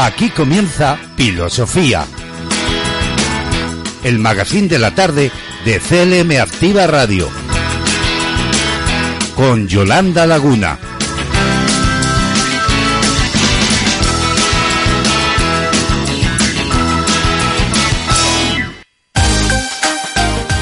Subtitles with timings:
[0.00, 2.06] Aquí comienza Filosofía.
[4.04, 5.32] El magazine de la tarde
[5.64, 7.28] de CLM Activa Radio.
[9.34, 10.78] Con Yolanda Laguna.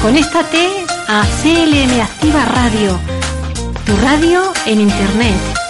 [0.01, 0.67] Conéctate
[1.07, 2.99] a CLM Activa Radio,
[3.85, 5.66] tu radio en Internet.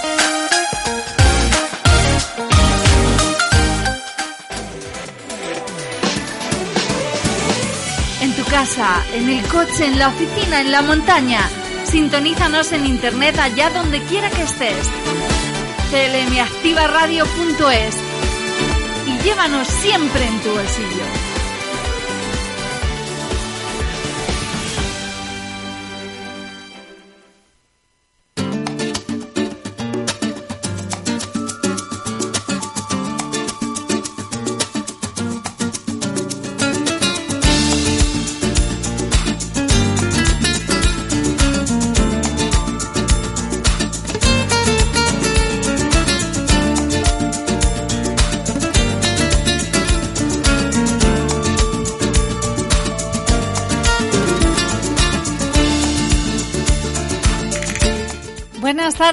[8.60, 11.48] Casa, en el coche, en la oficina, en la montaña.
[11.84, 14.90] Sintonízanos en Internet allá donde quiera que estés.
[15.92, 17.96] clmactivaradio.es
[19.06, 21.17] y llévanos siempre en tu bolsillo.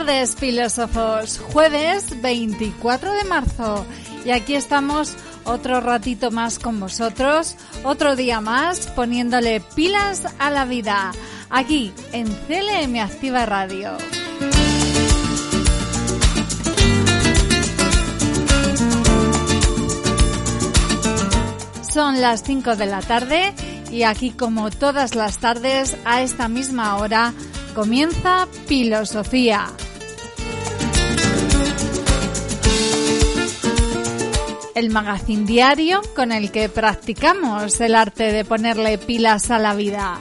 [0.05, 1.39] Tardes, filósofos.
[1.39, 3.87] Jueves 24 de marzo.
[4.25, 10.67] Y aquí estamos otro ratito más con vosotros, otro día más poniéndole pilas a la
[10.67, 11.13] vida,
[11.49, 13.97] aquí en CLM Activa Radio.
[21.91, 23.55] Son las 5 de la tarde
[23.91, 27.33] y aquí como todas las tardes a esta misma hora
[27.75, 29.73] comienza Filosofía.
[34.75, 40.21] El magazine diario con el que practicamos el arte de ponerle pilas a la vida.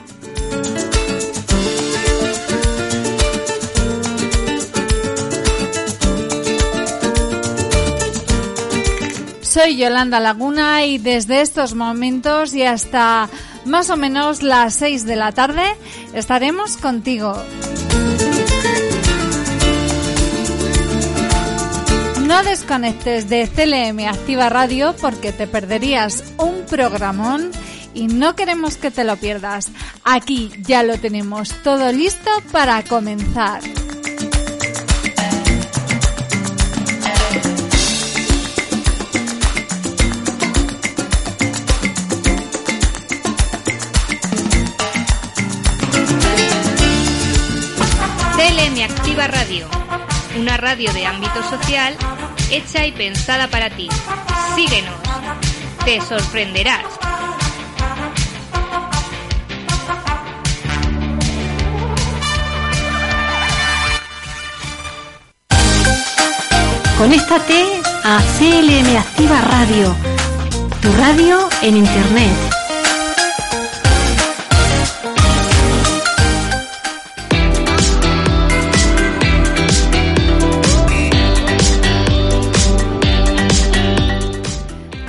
[9.42, 13.28] Soy Yolanda Laguna y desde estos momentos y hasta
[13.64, 15.64] más o menos las 6 de la tarde
[16.12, 17.36] estaremos contigo.
[22.34, 27.52] No desconectes de CLM Activa Radio porque te perderías un programón
[27.94, 29.70] y no queremos que te lo pierdas.
[30.02, 33.60] Aquí ya lo tenemos todo listo para comenzar.
[48.36, 49.68] CLM Activa Radio,
[50.36, 51.96] una radio de ámbito social
[52.50, 53.88] hecha y pensada para ti.
[54.54, 54.94] Síguenos,
[55.84, 56.84] te sorprenderás.
[66.98, 69.94] Conéctate a CLM Activa Radio,
[70.80, 72.53] tu radio en Internet.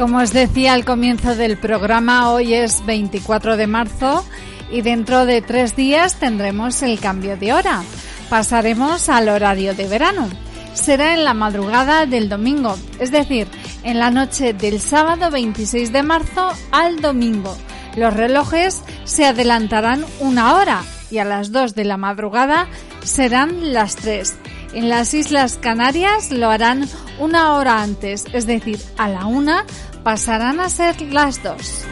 [0.05, 4.23] Como os decía al comienzo del programa, hoy es 24 de marzo
[4.71, 7.81] y dentro de tres días tendremos el cambio de hora.
[8.29, 10.29] Pasaremos al horario de verano.
[10.75, 13.47] Será en la madrugada del domingo, es decir,
[13.81, 17.57] en la noche del sábado 26 de marzo al domingo.
[17.95, 22.67] Los relojes se adelantarán una hora y a las 2 de la madrugada
[23.03, 24.35] serán las 3.
[24.75, 26.87] En las Islas Canarias lo harán
[27.17, 29.65] una hora antes, es decir, a la una
[30.05, 31.83] pasarán a ser las dos.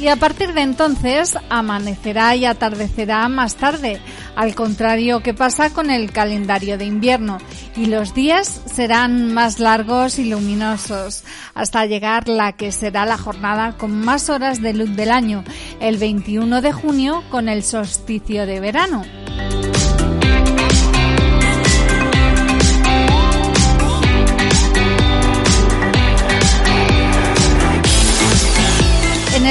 [0.00, 4.00] Y a partir de entonces amanecerá y atardecerá más tarde,
[4.38, 7.38] al contrario que pasa con el calendario de invierno,
[7.74, 11.24] y los días serán más largos y luminosos,
[11.54, 15.42] hasta llegar la que será la jornada con más horas de luz del año,
[15.80, 19.02] el 21 de junio con el solsticio de verano.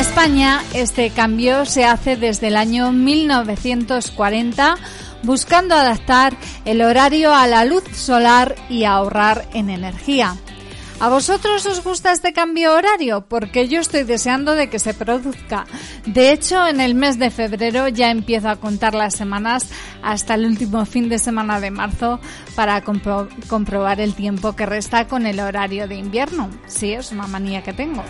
[0.09, 4.77] España, este cambio se hace desde el año 1940
[5.21, 10.35] buscando adaptar el horario a la luz solar y ahorrar en energía.
[10.99, 13.25] ¿A vosotros os gusta este cambio horario?
[13.27, 15.65] Porque yo estoy deseando de que se produzca.
[16.05, 19.69] De hecho, en el mes de febrero ya empiezo a contar las semanas
[20.01, 22.19] hasta el último fin de semana de marzo
[22.55, 26.49] para comprobar el tiempo que resta con el horario de invierno.
[26.65, 28.03] Sí, es una manía que tengo.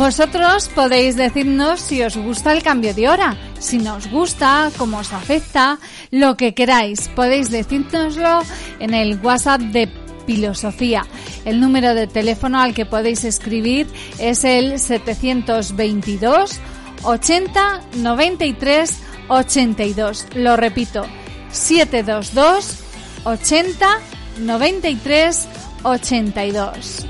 [0.00, 5.12] Vosotros podéis decirnos si os gusta el cambio de hora, si nos gusta, cómo os
[5.12, 5.78] afecta,
[6.10, 7.08] lo que queráis.
[7.08, 8.40] Podéis decírnoslo
[8.78, 9.90] en el WhatsApp de
[10.24, 11.04] Filosofía.
[11.44, 13.86] El número de teléfono al que podéis escribir
[14.18, 16.60] es el 722
[17.02, 20.26] 80 93 82.
[20.34, 21.04] Lo repito,
[21.52, 22.78] 722
[23.24, 23.98] 80
[24.38, 25.48] 93
[25.82, 27.06] 82.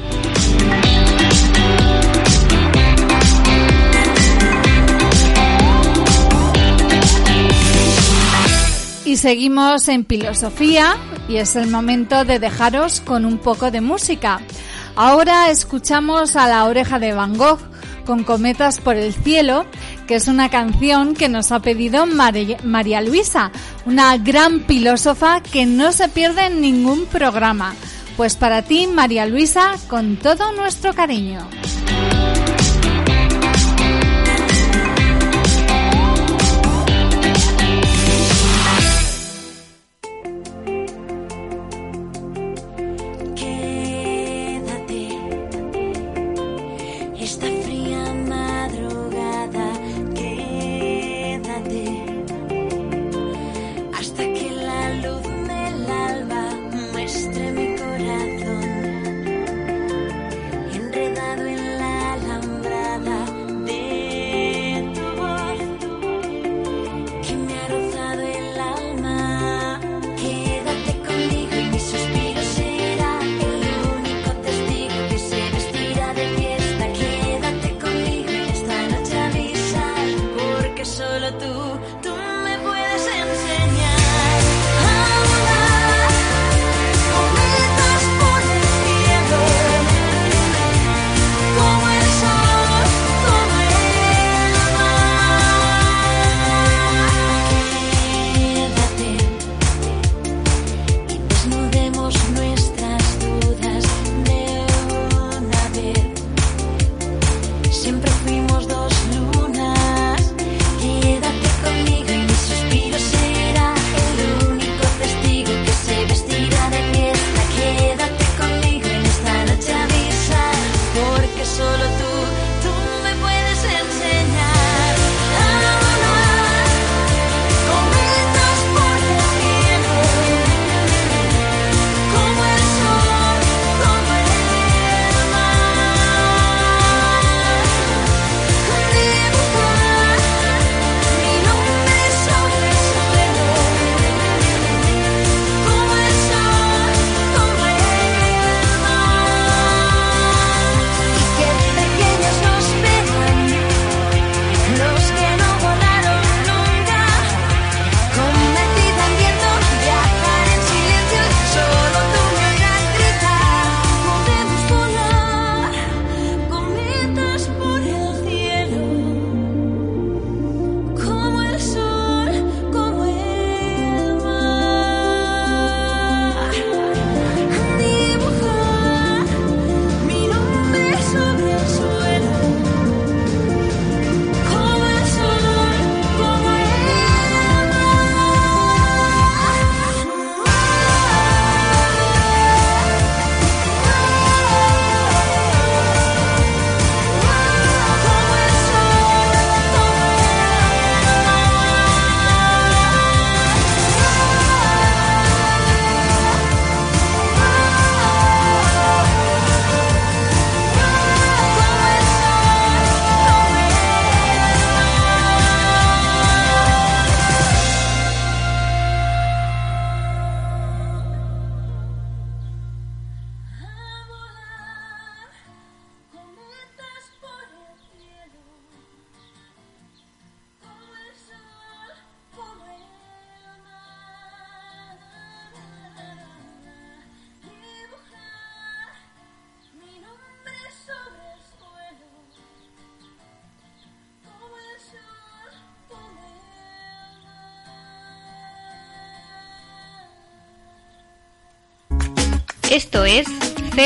[9.20, 10.96] Seguimos en filosofía
[11.28, 14.40] y es el momento de dejaros con un poco de música.
[14.96, 17.61] Ahora escuchamos a la oreja de Van Gogh
[18.06, 19.67] con Cometas por el Cielo,
[20.06, 23.52] que es una canción que nos ha pedido María Luisa,
[23.84, 27.75] una gran filósofa que no se pierde en ningún programa.
[28.17, 31.46] Pues para ti, María Luisa, con todo nuestro cariño.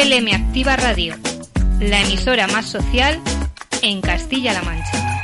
[0.04, 1.16] CLM Activa Radio,
[1.80, 3.18] la emisora más social
[3.80, 5.22] en Castilla-La Mancha.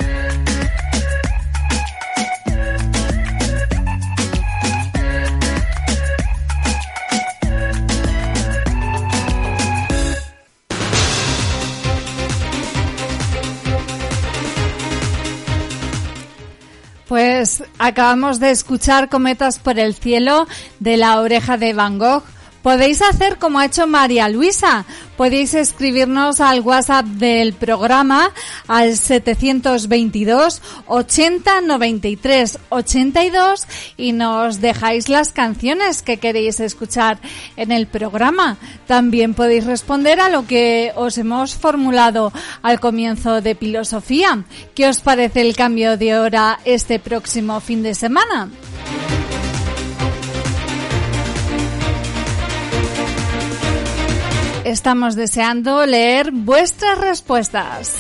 [17.07, 22.25] Pues acabamos de escuchar Cometas por el cielo de la oreja de Van Gogh.
[22.63, 24.85] Podéis hacer como ha hecho María Luisa.
[25.17, 28.33] Podéis escribirnos al WhatsApp del programa
[28.69, 37.19] al 722 80 93 82 y nos dejáis las canciones que queréis escuchar
[37.57, 38.59] en el programa.
[38.87, 44.45] También podéis responder a lo que os hemos formulado al comienzo de Filosofía.
[44.75, 48.49] ¿Qué os parece el cambio de hora este próximo fin de semana?
[54.71, 57.97] Estamos deseando leer vuestras respuestas.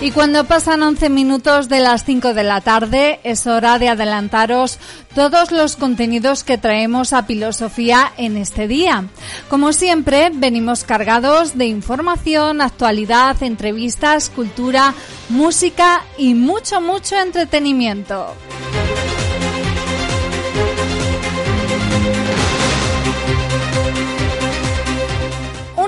[0.00, 4.78] Y cuando pasan 11 minutos de las 5 de la tarde, es hora de adelantaros
[5.16, 9.06] todos los contenidos que traemos a Filosofía en este día.
[9.50, 14.94] Como siempre, venimos cargados de información, actualidad, entrevistas, cultura,
[15.28, 18.32] música y mucho, mucho entretenimiento.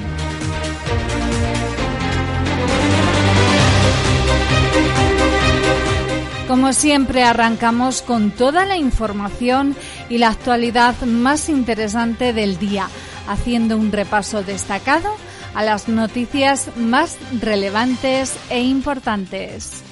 [6.47, 9.75] Como siempre arrancamos con toda la información
[10.09, 12.87] y la actualidad más interesante del día,
[13.27, 15.13] haciendo un repaso destacado
[15.53, 19.83] a las noticias más relevantes e importantes.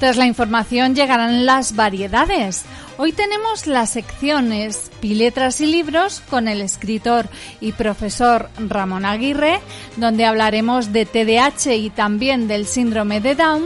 [0.00, 2.64] Tras la información llegarán las variedades.
[2.96, 7.28] Hoy tenemos las secciones Piletras y Libros con el escritor
[7.60, 9.60] y profesor Ramón Aguirre,
[9.98, 13.64] donde hablaremos de TDAH y también del síndrome de Down.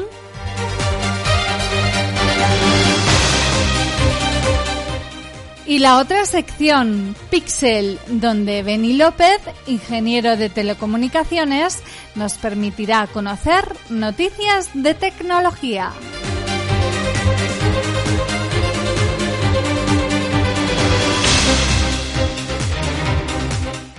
[5.67, 11.83] Y la otra sección, Pixel, donde Beni López, ingeniero de telecomunicaciones,
[12.15, 15.93] nos permitirá conocer noticias de tecnología.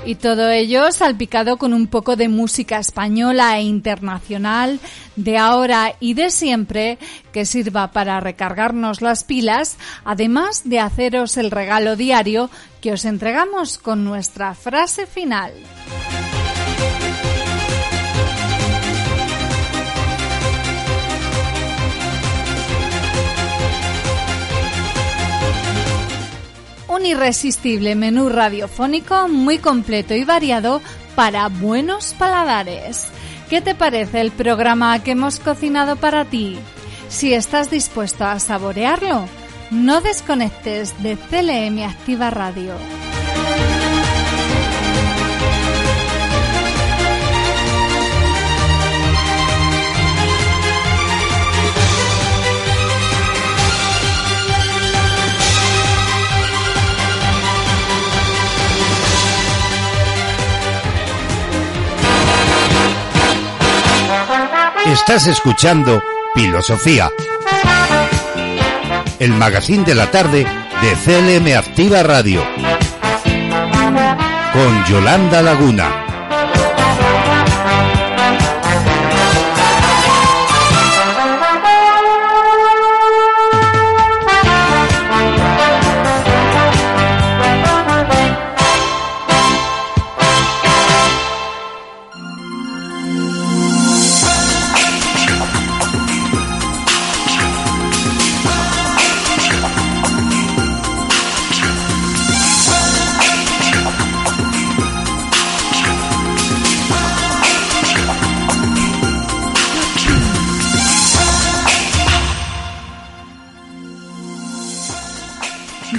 [0.06, 4.80] Y todo ello salpicado con un poco de música española e internacional
[5.16, 7.00] de ahora y de siempre
[7.34, 13.80] que sirva para recargarnos las pilas, además de haceros el regalo diario que os entregamos
[13.80, 15.52] con nuestra frase final.
[26.96, 30.82] Un irresistible menú radiofónico muy completo y variado
[31.16, 33.08] para buenos paladares.
[33.50, 36.58] ¿Qué te parece el programa que hemos cocinado para ti?
[37.10, 39.28] Si estás dispuesto a saborearlo,
[39.72, 42.74] no desconectes de CLM Activa Radio.
[65.08, 66.02] Estás escuchando
[66.34, 67.12] Filosofía,
[69.20, 70.48] el magazine de la tarde
[70.82, 72.44] de CLM Activa Radio,
[74.52, 76.05] con Yolanda Laguna.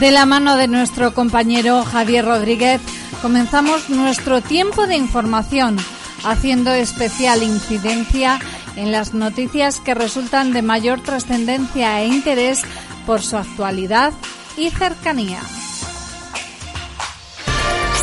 [0.06, 2.80] De la mano de nuestro compañero Javier Rodríguez,
[3.22, 5.76] comenzamos nuestro tiempo de información,
[6.24, 8.38] haciendo especial incidencia
[8.76, 12.62] en las noticias que resultan de mayor trascendencia e interés
[13.04, 14.12] por su actualidad
[14.56, 15.40] y cercanía.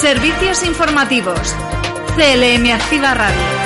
[0.01, 1.55] Servicios informativos.
[2.17, 3.62] CLM Activa Radio.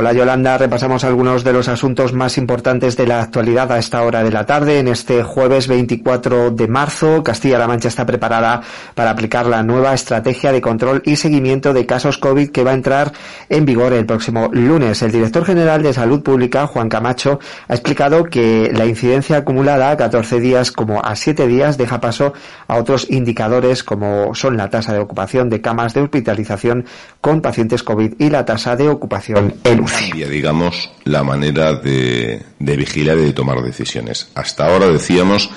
[0.00, 4.22] Hola Yolanda, repasamos algunos de los asuntos más importantes de la actualidad a esta hora
[4.22, 4.78] de la tarde.
[4.78, 8.60] En este jueves 24 de marzo, Castilla-La Mancha está preparada
[8.94, 12.74] para aplicar la nueva estrategia de control y seguimiento de casos COVID que va a
[12.74, 13.10] entrar
[13.48, 15.02] en vigor el próximo lunes.
[15.02, 19.96] El director general de Salud Pública, Juan Camacho, ha explicado que la incidencia acumulada a
[19.96, 22.34] 14 días como a 7 días deja paso
[22.68, 26.84] a otros indicadores como son la tasa de ocupación de camas de hospitalización
[27.20, 33.18] con pacientes COVID y la tasa de ocupación en cambia, digamos, la manera de, vigilar
[33.18, 34.28] y de tomar decisiones.
[34.34, 35.50] Hasta ahora decíamos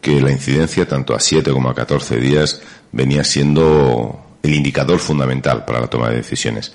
[0.00, 2.60] que la incidencia, tanto a 7 como a 14 días,
[2.92, 6.72] venía siendo el indicador fundamental para la toma de decisiones.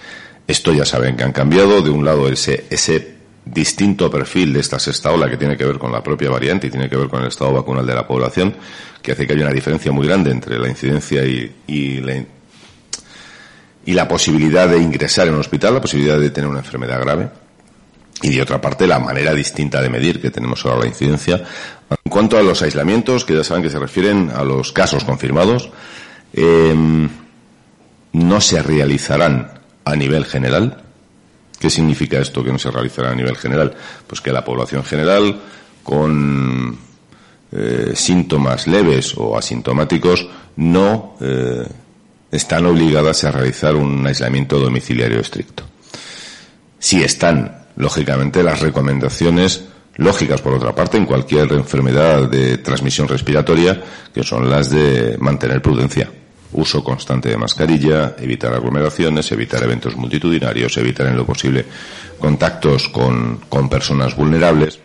[0.47, 1.81] Esto ya saben que han cambiado.
[1.81, 5.79] De un lado, ese, ese distinto perfil de esta sexta ola que tiene que ver
[5.79, 8.55] con la propia variante y tiene que ver con el estado vacunal de la población,
[9.01, 12.15] que hace que haya una diferencia muy grande entre la incidencia y, y la
[13.85, 17.29] y la posibilidad de ingresar en un hospital, la posibilidad de tener una enfermedad grave.
[18.21, 21.43] Y de otra parte, la manera distinta de medir que tenemos ahora la incidencia.
[21.89, 25.71] En cuanto a los aislamientos, que ya saben que se refieren a los casos confirmados,
[26.33, 27.09] em,
[28.13, 30.83] no se realizarán a nivel general.
[31.59, 33.73] ¿Qué significa esto que no se realizará a nivel general?
[34.05, 35.39] Pues que la población general
[35.83, 36.77] con
[37.51, 41.67] eh, síntomas leves o asintomáticos no eh,
[42.31, 45.63] están obligadas a realizar un aislamiento domiciliario estricto.
[46.79, 49.65] Si están, lógicamente, las recomendaciones
[49.97, 53.81] lógicas, por otra parte, en cualquier enfermedad de transmisión respiratoria,
[54.13, 56.09] que son las de mantener prudencia.
[56.53, 61.65] Uso constante de mascarilla, evitar aglomeraciones, evitar eventos multitudinarios, evitar en lo posible
[62.19, 64.79] contactos con, con personas vulnerables.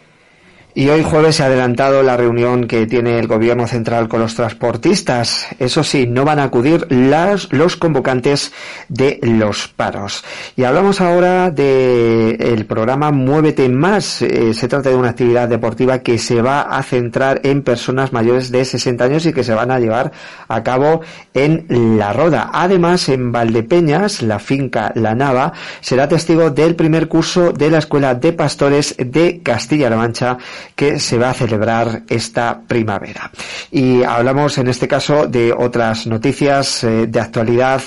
[0.79, 4.35] Y hoy jueves se ha adelantado la reunión que tiene el gobierno central con los
[4.35, 5.47] transportistas.
[5.59, 8.53] Eso sí, no van a acudir los convocantes
[8.91, 10.23] de los paros.
[10.55, 14.21] Y hablamos ahora del el programa Muévete Más.
[14.21, 18.53] Eh, se trata de una actividad deportiva que se va a centrar en personas mayores
[18.53, 20.13] de 60 años y que se van a llevar
[20.47, 21.01] a cabo
[21.33, 21.65] en
[21.97, 22.51] La Roda.
[22.53, 28.15] Además, en Valdepeñas, la finca La Nava, será testigo del primer curso de la Escuela
[28.15, 30.37] de Pastores de Castilla-La Mancha
[30.75, 33.31] que se va a celebrar esta primavera.
[33.71, 37.83] Y hablamos en este caso de otras noticias eh, de actualidad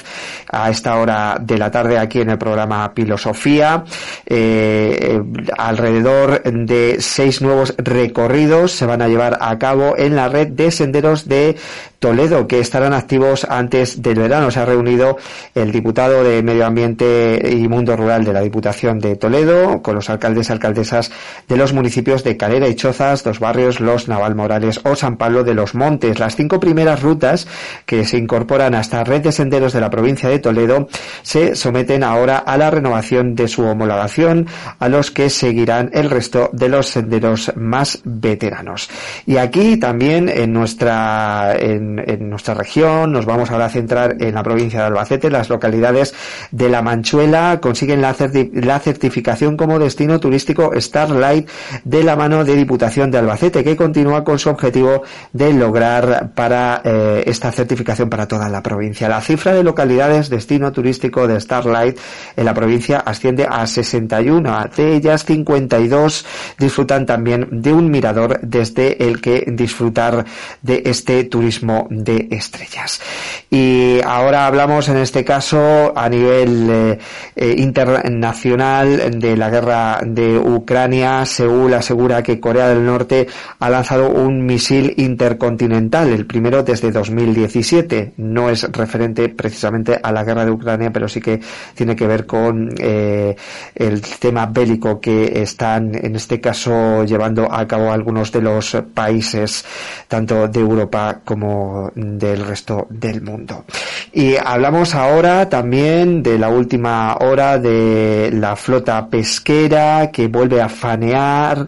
[0.51, 3.83] a esta hora de la tarde aquí en el programa Filosofía.
[4.25, 5.21] Eh,
[5.57, 10.71] alrededor de seis nuevos recorridos se van a llevar a cabo en la red de
[10.71, 11.57] senderos de
[11.99, 14.49] Toledo, que estarán activos antes del verano.
[14.51, 15.17] Se ha reunido
[15.53, 20.09] el diputado de Medio Ambiente y Mundo Rural de la Diputación de Toledo con los
[20.09, 21.11] alcaldes y alcaldesas
[21.47, 25.53] de los municipios de Calera Chozas, dos barrios, Los Naval Morales o San Pablo de
[25.53, 26.19] los Montes.
[26.19, 27.47] Las cinco primeras rutas
[27.85, 30.87] que se incorporan a esta red de senderos de la provincia de Toledo
[31.21, 34.47] se someten ahora a la renovación de su homologación,
[34.79, 38.89] a los que seguirán el resto de los senderos más veteranos.
[39.25, 43.11] Y aquí también en nuestra, en, nuestra región.
[43.11, 45.29] Nos vamos ahora a centrar en la provincia de Albacete.
[45.29, 46.13] Las localidades
[46.51, 48.15] de La Manchuela consiguen la,
[48.53, 51.49] la certificación como destino turístico Starlight
[51.83, 56.81] de la mano de Diputación de Albacete, que continúa con su objetivo de lograr para
[56.83, 59.07] eh, esta certificación para toda la provincia.
[59.07, 61.97] La cifra de localidades destino turístico de Starlight
[62.35, 64.69] en la provincia asciende a 61.
[64.75, 66.25] De ellas, 52
[66.57, 70.25] disfrutan también de un mirador desde el que disfrutar
[70.61, 73.01] de este turismo de estrellas.
[73.49, 76.99] Y ahora hablamos en este caso a nivel eh,
[77.35, 81.25] eh, internacional de la guerra de Ucrania.
[81.25, 83.27] Seúl asegura que Corea del Norte
[83.59, 88.13] ha lanzado un misil intercontinental, el primero desde 2017.
[88.17, 91.39] No es referente precisamente a la guerra de Ucrania, pero sí que
[91.75, 93.35] tiene que ver con eh,
[93.75, 99.63] el tema bélico que están en este caso llevando a cabo algunos de los países
[100.07, 103.65] tanto de Europa como del resto del mundo.
[104.11, 110.67] Y hablamos ahora también de la última hora de la flota pesquera que vuelve a
[110.67, 111.67] fanear,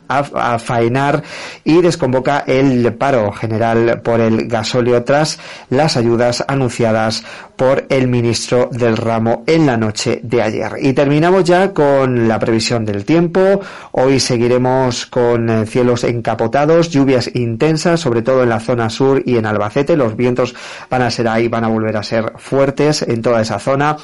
[0.62, 1.24] faenar
[1.63, 7.24] y desconvoca el paro general por el gasóleo tras las ayudas anunciadas
[7.62, 10.71] por el ministro del ramo en la noche de ayer.
[10.82, 13.62] Y terminamos ya con la previsión del tiempo.
[13.91, 19.38] Hoy seguiremos con eh, cielos encapotados, lluvias intensas, sobre todo en la zona sur y
[19.38, 19.95] en Albacete.
[19.95, 20.56] Los vientos
[20.89, 23.95] van a ser ahí, van a volver a ser fuertes en toda esa zona.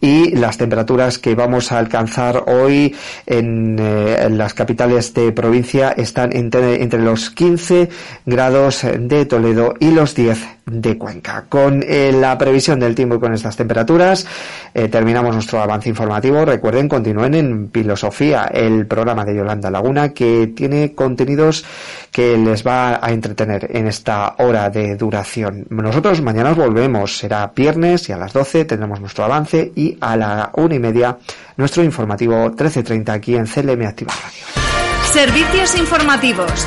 [0.00, 2.92] Y las temperaturas que vamos a alcanzar hoy
[3.24, 7.88] en, eh, las capitales de provincia están entre, entre los 15
[8.24, 11.46] grados de Toledo y los 10 de Cuenca.
[11.48, 14.26] Con eh, la previsión del tiempo y con estas temperaturas
[14.74, 16.44] eh, terminamos nuestro avance informativo.
[16.44, 21.64] Recuerden, continúen en Filosofía, el programa de Yolanda Laguna que tiene contenidos
[22.10, 25.66] que les va a entretener en esta hora de duración.
[25.70, 30.50] Nosotros mañana volvemos, será viernes y a las 12 tendremos nuestro avance y a la
[30.54, 31.18] una y media
[31.56, 34.66] nuestro informativo 13.30 aquí en CLM Activa Radio.
[35.12, 36.66] Servicios informativos.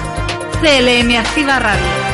[0.62, 2.09] CLM Activa Radio.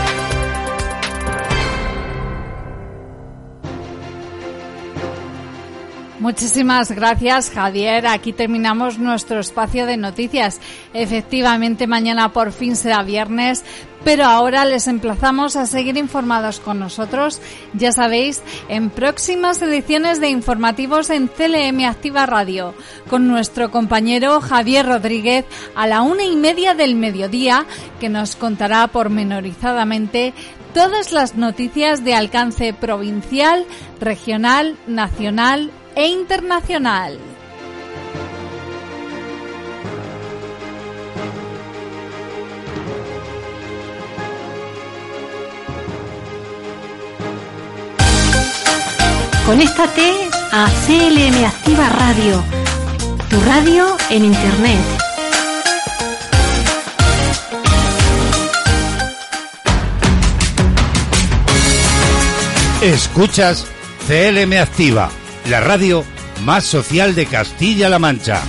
[6.25, 8.07] Muchísimas gracias, Javier.
[8.07, 10.59] Aquí terminamos nuestro espacio de noticias.
[10.91, 13.63] Efectivamente, mañana por fin será viernes,
[14.03, 17.39] pero ahora les emplazamos a seguir informados con nosotros,
[17.75, 22.73] ya sabéis, en próximas ediciones de informativos en CLM Activa Radio,
[23.07, 27.67] con nuestro compañero Javier Rodríguez a la una y media del mediodía,
[27.99, 30.33] que nos contará pormenorizadamente
[30.73, 33.67] todas las noticias de alcance provincial,
[33.99, 37.17] regional, nacional e internacional.
[49.45, 52.43] Conéctate a CLM Activa Radio,
[53.29, 54.79] tu radio en Internet.
[62.81, 63.65] Escuchas
[64.07, 66.03] CLM Activa la radio
[66.43, 68.41] más social de Castilla-La Mancha.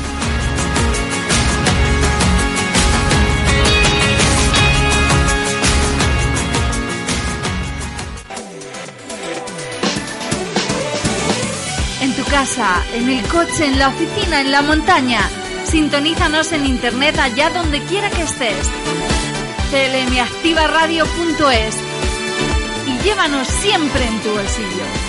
[12.00, 15.28] En tu casa, en el coche, en la oficina, en la montaña.
[15.64, 18.70] Sintonízanos en internet allá donde quiera que estés.
[19.70, 21.76] clmactivaradio.es
[22.86, 25.05] y llévanos siempre en tu bolsillo.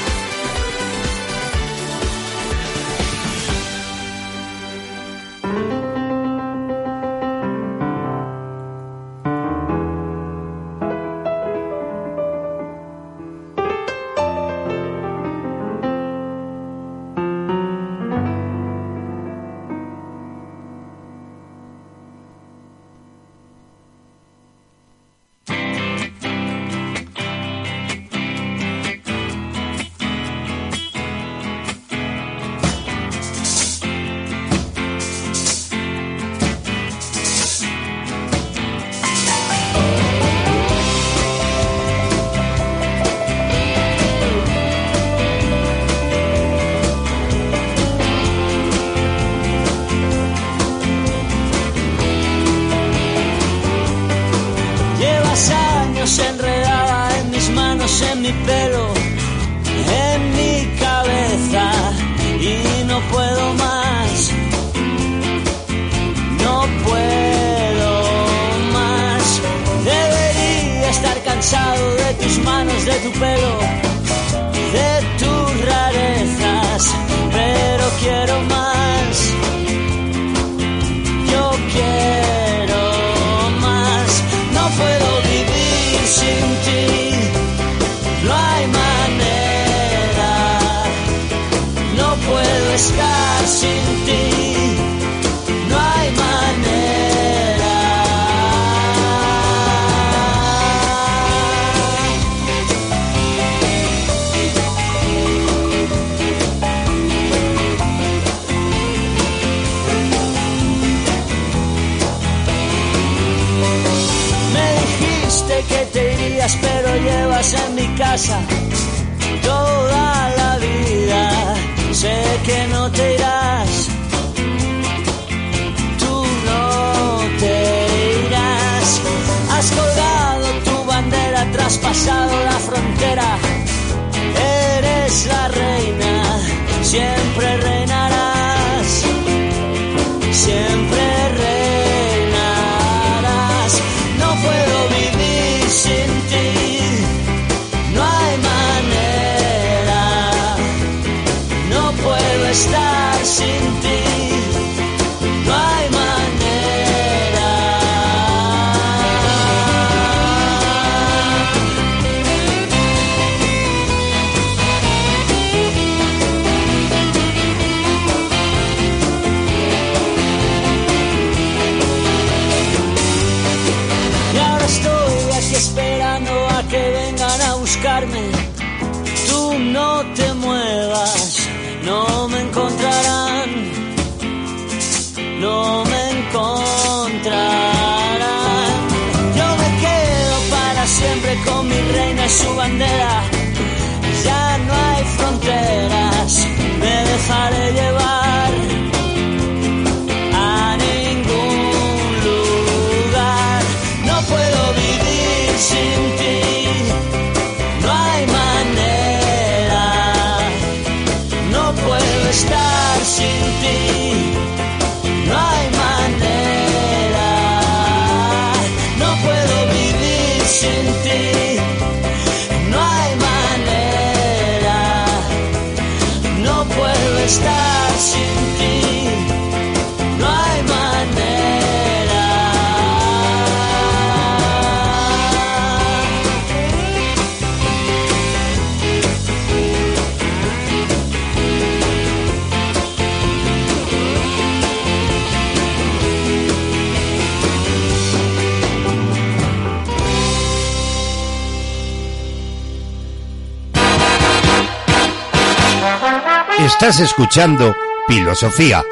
[256.79, 257.75] Estás escuchando
[258.07, 258.83] Filosofía.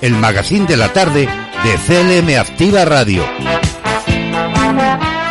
[0.00, 1.28] El magazine de la tarde
[1.62, 3.24] de CLM Activa Radio.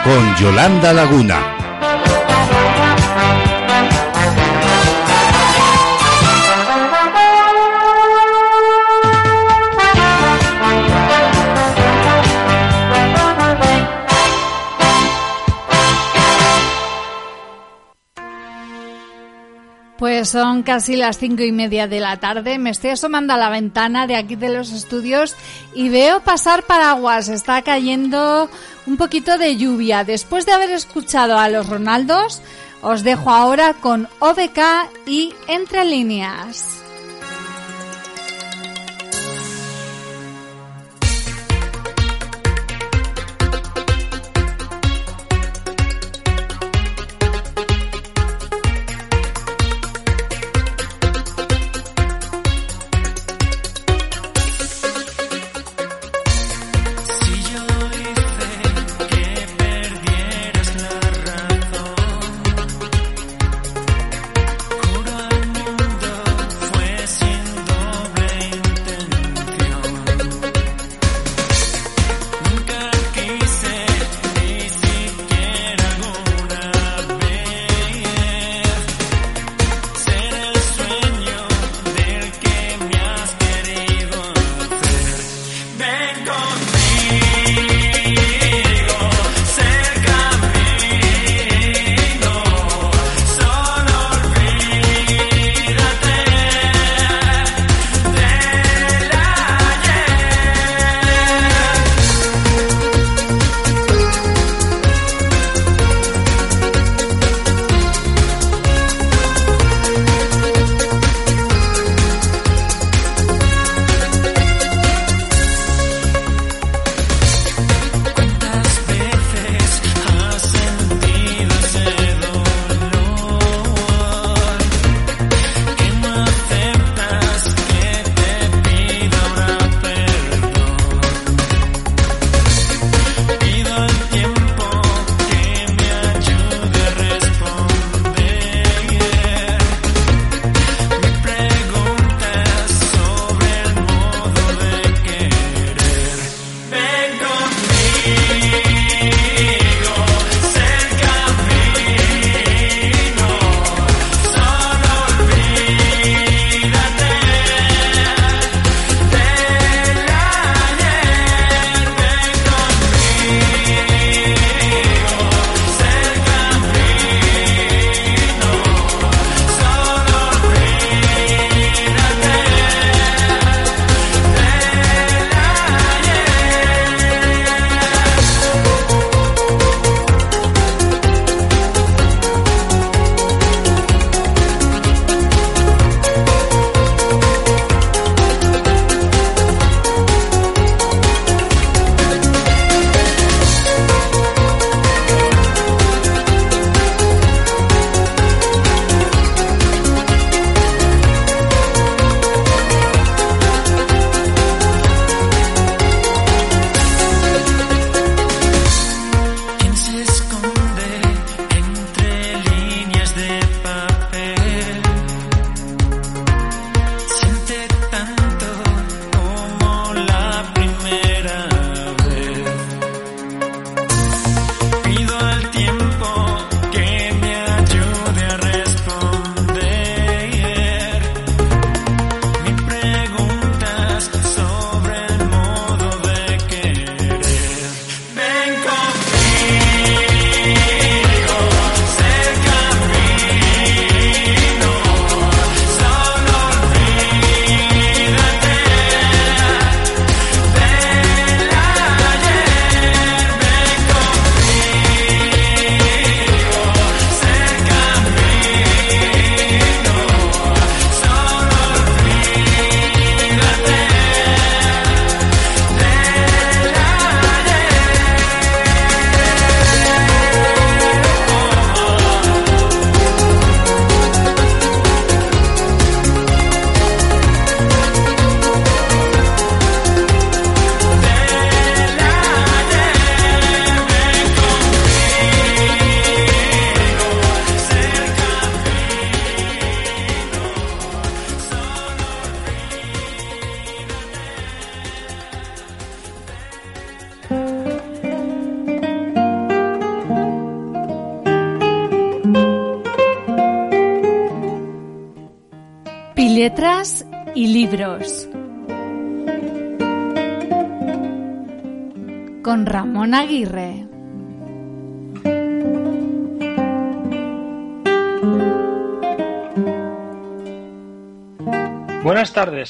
[0.05, 1.64] Con Yolanda Laguna.
[20.17, 22.57] Pues son casi las cinco y media de la tarde.
[22.57, 25.35] Me estoy asomando a la ventana de aquí de los estudios
[25.73, 27.27] y veo pasar paraguas.
[27.27, 28.49] Está cayendo
[28.87, 30.05] un poquito de lluvia.
[30.05, 32.41] Después de haber escuchado a los Ronaldos,
[32.81, 34.61] os dejo ahora con OBK
[35.05, 36.84] y Entre líneas.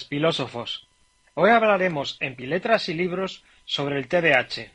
[0.07, 0.87] Filósofos.
[1.33, 4.71] Hoy hablaremos en Piletras y Libros sobre el TDAH.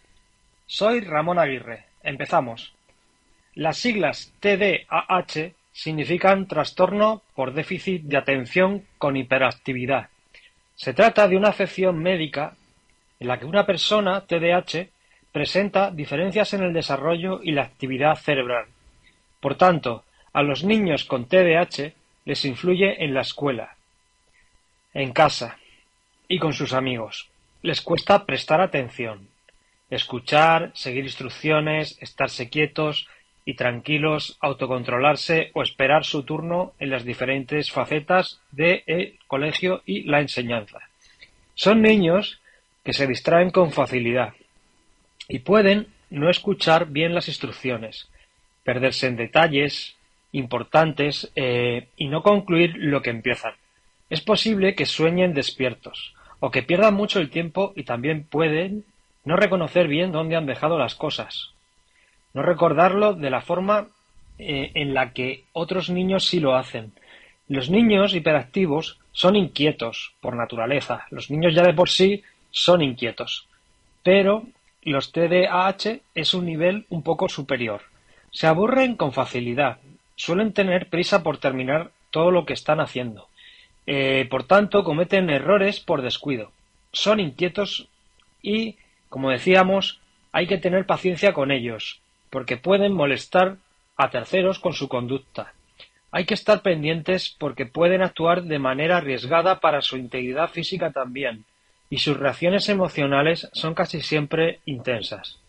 [0.67, 1.85] Soy Ramón Aguirre.
[2.03, 2.73] Empezamos.
[3.55, 10.09] Las siglas TDAH significan trastorno por déficit de atención con hiperactividad.
[10.75, 12.57] Se trata de una afección médica
[13.19, 14.89] en la que una persona TDAH
[15.33, 18.67] presenta diferencias en el desarrollo y la actividad cerebral.
[19.41, 21.93] Por tanto, a los niños con TDAH
[22.25, 23.77] les influye en la escuela,
[24.95, 25.59] en casa
[26.29, 27.29] y con sus amigos.
[27.63, 29.29] Les cuesta prestar atención,
[29.91, 33.07] escuchar, seguir instrucciones, estarse quietos
[33.45, 40.21] y tranquilos, autocontrolarse o esperar su turno en las diferentes facetas del colegio y la
[40.21, 40.79] enseñanza.
[41.55, 42.41] Son niños
[42.85, 44.35] que se distraen con facilidad
[45.29, 48.09] y pueden no escuchar bien las instrucciones,
[48.65, 49.97] perderse en detalles
[50.33, 53.53] importantes eh, y no concluir lo que empiezan.
[54.11, 58.85] Es posible que sueñen despiertos o que pierdan mucho el tiempo y también pueden
[59.25, 61.53] no reconocer bien dónde han dejado las cosas,
[62.35, 63.87] no recordarlo de la forma
[64.39, 66.93] eh, en la que otros niños sí lo hacen.
[67.47, 73.47] Los niños hiperactivos son inquietos por naturaleza, los niños ya de por sí son inquietos,
[74.03, 74.45] pero
[74.83, 77.83] los TDAH es un nivel un poco superior.
[78.33, 79.79] Se aburren con facilidad,
[80.17, 83.30] suelen tener prisa por terminar todo lo que están haciendo
[83.93, 86.53] eh, por tanto, cometen errores por descuido.
[86.93, 87.89] Son inquietos
[88.41, 88.77] y,
[89.09, 93.57] como decíamos, hay que tener paciencia con ellos, porque pueden molestar
[93.97, 95.55] a terceros con su conducta.
[96.13, 101.45] Hay que estar pendientes porque pueden actuar de manera arriesgada para su integridad física también,
[101.91, 105.41] y sus reacciones emocionales son casi siempre intensas.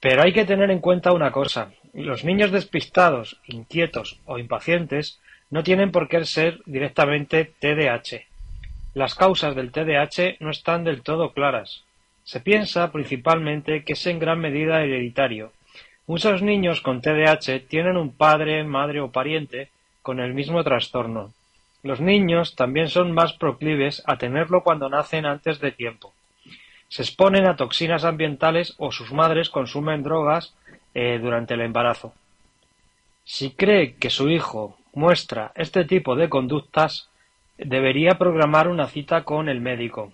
[0.00, 1.70] Pero hay que tener en cuenta una cosa.
[1.94, 5.20] Los niños despistados, inquietos o impacientes
[5.50, 8.26] no tienen por qué ser directamente TDAH.
[8.94, 11.84] Las causas del TDAH no están del todo claras.
[12.24, 15.52] Se piensa principalmente que es en gran medida hereditario.
[16.06, 19.70] Muchos niños con TDAH tienen un padre, madre o pariente
[20.02, 21.32] con el mismo trastorno.
[21.82, 26.12] Los niños también son más proclives a tenerlo cuando nacen antes de tiempo.
[26.88, 30.54] Se exponen a toxinas ambientales o sus madres consumen drogas
[30.94, 32.14] eh, durante el embarazo.
[33.24, 37.08] Si cree que su hijo muestra este tipo de conductas,
[37.56, 40.12] debería programar una cita con el médico,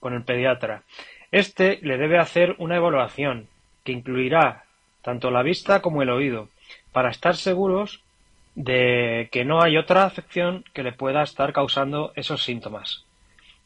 [0.00, 0.82] con el pediatra.
[1.30, 3.46] Este le debe hacer una evaluación
[3.84, 4.64] que incluirá
[5.02, 6.48] tanto la vista como el oído,
[6.92, 8.02] para estar seguros
[8.54, 13.04] de que no hay otra afección que le pueda estar causando esos síntomas.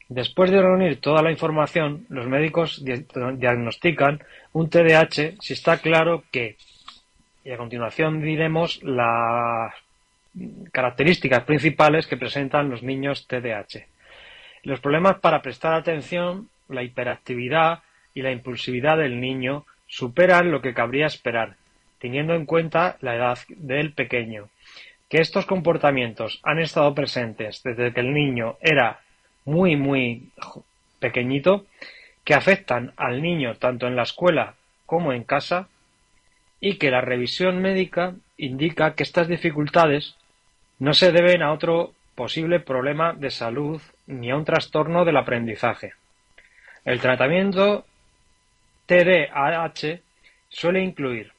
[0.09, 4.23] Después de reunir toda la información, los médicos diagnostican
[4.53, 6.57] un TDAH si está claro que,
[7.45, 9.75] y a continuación diremos las
[10.73, 13.87] características principales que presentan los niños TDAH.
[14.63, 17.83] Los problemas para prestar atención, la hiperactividad
[18.15, 21.57] y la impulsividad del niño superan lo que cabría esperar,
[21.99, 24.49] teniendo en cuenta la edad del pequeño.
[25.09, 29.01] Que estos comportamientos han estado presentes desde que el niño era
[29.45, 30.31] muy, muy
[30.99, 31.67] pequeñito,
[32.25, 34.55] que afectan al niño tanto en la escuela
[34.87, 35.69] como en casa,
[36.59, 40.17] y que la revisión médica indica que estas dificultades
[40.79, 45.95] no se deben a otro posible problema de salud ni a un trastorno del aprendizaje.
[46.85, 47.87] El tratamiento
[48.87, 50.01] TDAH
[50.49, 51.33] suele incluir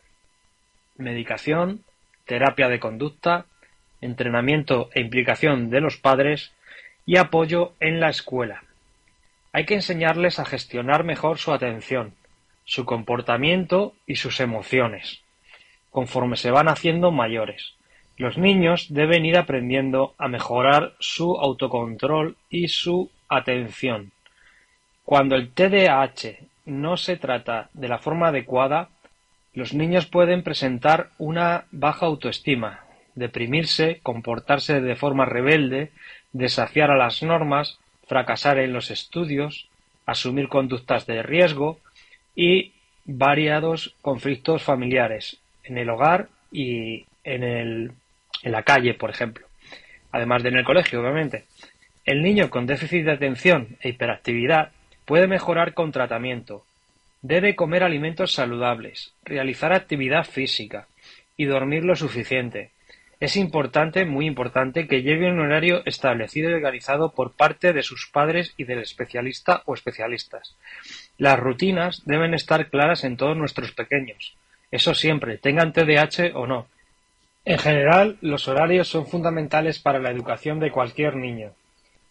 [0.97, 1.83] medicación,
[2.25, 3.45] terapia de conducta,
[4.01, 6.53] entrenamiento e implicación de los padres
[7.05, 8.63] y apoyo en la escuela.
[9.53, 12.13] Hay que enseñarles a gestionar mejor su atención,
[12.65, 15.21] su comportamiento y sus emociones,
[15.91, 17.75] conforme se van haciendo mayores.
[18.18, 24.11] Los niños deben ir aprendiendo a mejorar su autocontrol y su atención.
[25.03, 28.89] Cuando el TDAH no se trata de la forma adecuada,
[29.53, 32.86] los niños pueden presentar una baja autoestima,
[33.16, 35.91] deprimirse, comportarse de forma rebelde,
[36.32, 39.68] desafiar a las normas, fracasar en los estudios,
[40.05, 41.80] asumir conductas de riesgo
[42.36, 42.74] y
[43.05, 47.91] variados conflictos familiares en el hogar y en el
[48.43, 49.47] en la calle, por ejemplo,
[50.11, 51.45] además de en el colegio, obviamente.
[52.05, 54.71] El niño con déficit de atención e hiperactividad
[55.05, 56.65] puede mejorar con tratamiento.
[57.21, 60.88] Debe comer alimentos saludables, realizar actividad física
[61.36, 62.71] y dormir lo suficiente.
[63.19, 68.07] Es importante, muy importante, que lleve un horario establecido y organizado por parte de sus
[68.11, 70.55] padres y del especialista o especialistas.
[71.17, 74.36] Las rutinas deben estar claras en todos nuestros pequeños.
[74.69, 76.67] Eso siempre, tengan TDAH o no.
[77.47, 81.51] En general, los horarios son fundamentales para la educación de cualquier niño.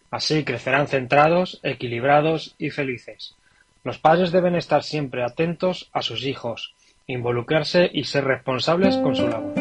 [0.09, 3.35] Así crecerán centrados, equilibrados y felices.
[3.83, 6.73] Los padres deben estar siempre atentos a sus hijos,
[7.05, 9.53] involucrarse y ser responsables con su labor.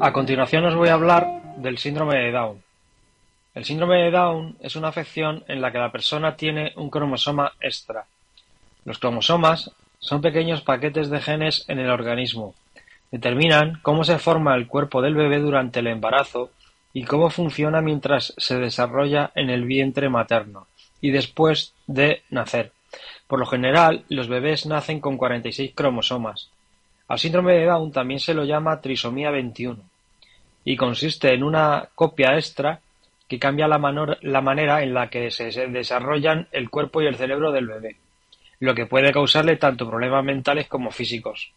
[0.00, 2.60] A continuación os voy a hablar del síndrome de Down.
[3.54, 7.52] El síndrome de Down es una afección en la que la persona tiene un cromosoma
[7.60, 8.06] extra.
[8.84, 12.54] Los cromosomas son pequeños paquetes de genes en el organismo.
[13.10, 16.50] Determinan cómo se forma el cuerpo del bebé durante el embarazo
[16.92, 20.66] y cómo funciona mientras se desarrolla en el vientre materno
[21.00, 22.72] y después de nacer.
[23.26, 26.50] Por lo general, los bebés nacen con 46 cromosomas.
[27.08, 29.78] Al síndrome de Down también se lo llama trisomía 21
[30.64, 32.80] y consiste en una copia extra
[33.28, 37.50] que cambia la, la manera en la que se desarrollan el cuerpo y el cerebro
[37.52, 37.96] del bebé,
[38.62, 41.50] lo que puede causarle tanto problemas mentales como físicos.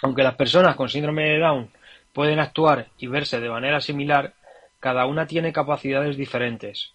[0.00, 1.70] Aunque las personas con síndrome de Down
[2.12, 4.32] pueden actuar y verse de manera similar,
[4.78, 6.92] cada una tiene capacidades diferentes.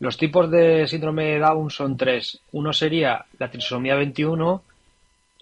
[0.00, 2.40] Los tipos de síndrome de Down son tres.
[2.50, 4.60] Uno sería la trisomía 21,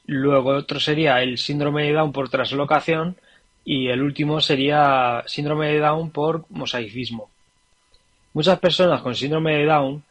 [0.09, 3.17] luego otro sería el síndrome de Down por translocación
[3.65, 7.31] y el último sería síndrome de Down por mosaicismo.
[8.35, 10.05] Muchas personas con síndrome de Down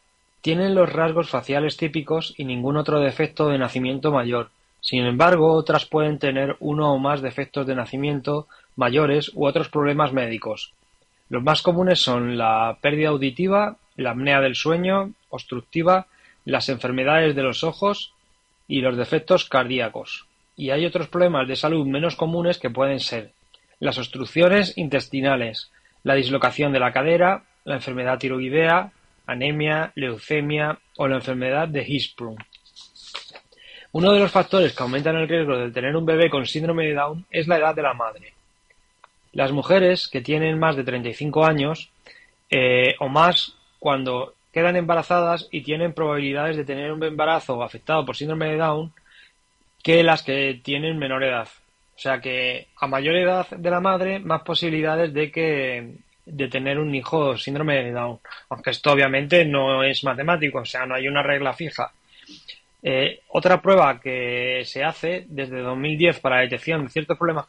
[0.46, 4.50] tienen los rasgos faciales típicos y ningún otro defecto de nacimiento mayor.
[4.80, 10.12] Sin embargo, otras pueden tener uno o más defectos de nacimiento mayores u otros problemas
[10.12, 10.72] médicos.
[11.30, 16.06] Los más comunes son la pérdida auditiva, la apnea del sueño obstructiva,
[16.44, 18.12] las enfermedades de los ojos
[18.68, 20.26] y los defectos cardíacos.
[20.56, 23.32] Y hay otros problemas de salud menos comunes que pueden ser
[23.80, 25.72] las obstrucciones intestinales,
[26.04, 28.92] la dislocación de la cadera, la enfermedad tiroidea,
[29.26, 32.38] anemia, leucemia o la enfermedad de Hirschsprung.
[33.92, 36.94] Uno de los factores que aumentan el riesgo de tener un bebé con síndrome de
[36.94, 38.32] Down es la edad de la madre.
[39.32, 41.90] Las mujeres que tienen más de 35 años
[42.50, 48.16] eh, o más cuando quedan embarazadas y tienen probabilidades de tener un embarazo afectado por
[48.16, 48.92] síndrome de Down
[49.82, 51.48] que las que tienen menor edad.
[51.96, 55.94] O sea que a mayor edad de la madre, más posibilidades de que
[56.26, 58.18] de tener un hijo síndrome de Down.
[58.50, 61.92] Aunque esto obviamente no es matemático, o sea, no hay una regla fija.
[62.82, 67.46] Eh, otra prueba que se hace desde 2010 para la detección de ciertos problemas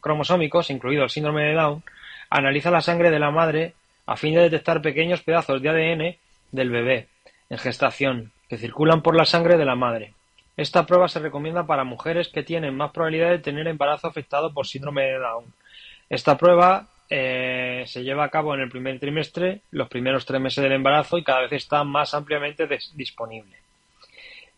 [0.00, 1.82] cromosómicos incluido el síndrome de Down,
[2.30, 3.74] analiza la sangre de la madre
[4.06, 6.16] a fin de detectar pequeños pedazos de ADN
[6.52, 7.08] del bebé
[7.50, 10.14] en gestación que circulan por la sangre de la madre.
[10.56, 14.66] Esta prueba se recomienda para mujeres que tienen más probabilidad de tener embarazo afectado por
[14.66, 15.44] síndrome de Down.
[16.08, 20.62] Esta prueba eh, se lleva a cabo en el primer trimestre, los primeros tres meses
[20.62, 23.56] del embarazo y cada vez está más ampliamente disponible.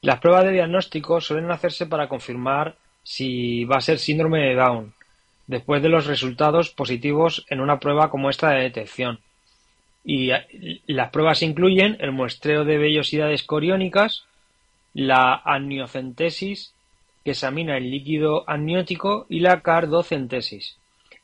[0.00, 4.94] Las pruebas de diagnóstico suelen hacerse para confirmar si va a ser síndrome de Down,
[5.46, 9.18] después de los resultados positivos en una prueba como esta de detección.
[10.04, 10.30] Y
[10.86, 14.24] las pruebas incluyen el muestreo de vellosidades coriónicas,
[14.94, 16.72] la amniocentesis,
[17.24, 20.77] que examina el líquido amniótico, y la cardocentesis.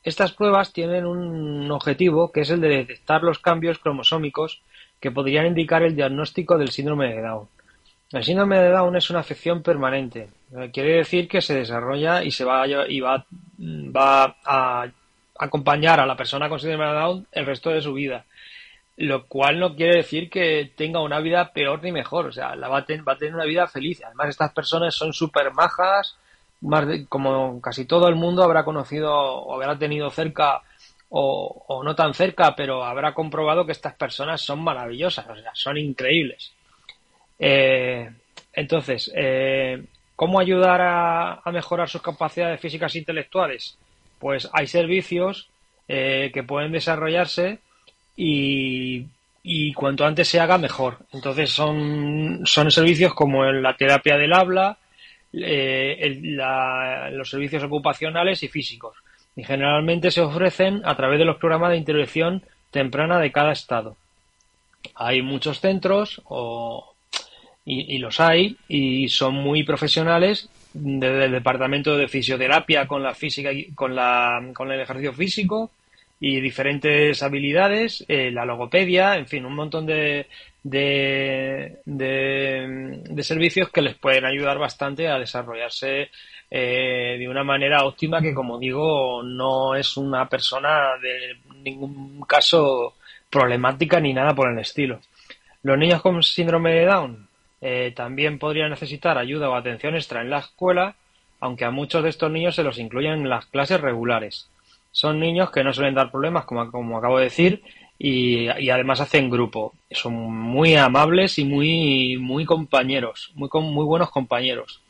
[0.05, 4.61] Estas pruebas tienen un objetivo que es el de detectar los cambios cromosómicos
[4.99, 7.47] que podrían indicar el diagnóstico del síndrome de Down.
[8.11, 10.29] El síndrome de Down es una afección permanente.
[10.71, 13.25] Quiere decir que se desarrolla y se va y va,
[13.59, 14.87] va a
[15.39, 18.25] acompañar a la persona con síndrome de Down el resto de su vida.
[18.97, 22.27] Lo cual no quiere decir que tenga una vida peor ni mejor.
[22.27, 24.03] O sea, la va, a va a tener una vida feliz.
[24.05, 26.15] Además, estas personas son súper majas.
[26.65, 30.61] Más como casi todo el mundo habrá conocido o habrá tenido cerca
[31.09, 35.25] o, no tan cerca, pero habrá comprobado que estas personas son maravillosas.
[35.29, 36.51] O sea, son increíbles.
[37.39, 38.09] Eh,
[38.53, 39.83] entonces, eh,
[40.15, 43.77] ¿cómo ayudar a, mejorar sus capacidades físicas e intelectuales?
[44.19, 45.49] Pues hay servicios
[45.87, 47.59] eh, que pueden desarrollarse
[48.15, 49.05] y,
[49.73, 50.97] cuanto antes se haga, mejor.
[51.11, 54.77] Entonces, son, son servicios como la terapia del habla,
[55.35, 58.97] los servicios ocupacionales y físicos.
[59.35, 63.97] Y generalmente se ofrecen a través de los programas de intervención temprana de cada estado.
[64.95, 66.95] Hay muchos centros o
[67.65, 73.49] y, los hay y son muy profesionales desde el departamento de fisioterapia con la física
[73.73, 75.71] con la con el ejercicio físico
[76.19, 80.27] y diferentes habilidades, eh, la logopedia, en fin, un montón de,
[80.63, 86.09] de, de, servicios que les pueden ayudar bastante a desarrollarse
[86.49, 92.95] eh, de una manera óptima que, como digo, no es una persona de ningún caso
[93.29, 95.01] problemática ni nada por el estilo.
[95.63, 97.27] Los niños con síndrome de Down
[97.61, 100.95] eh, también podrían necesitar ayuda o atención extra en la escuela,
[101.39, 104.49] aunque a muchos de estos niños se los incluyen en las clases regulares.
[104.95, 107.61] Son niños que no suelen dar problemas, como, como acabo de decir,
[107.99, 109.73] y, además hacen grupo.
[109.91, 114.81] Son muy amables y muy, muy compañeros, muy, muy buenos compañeros.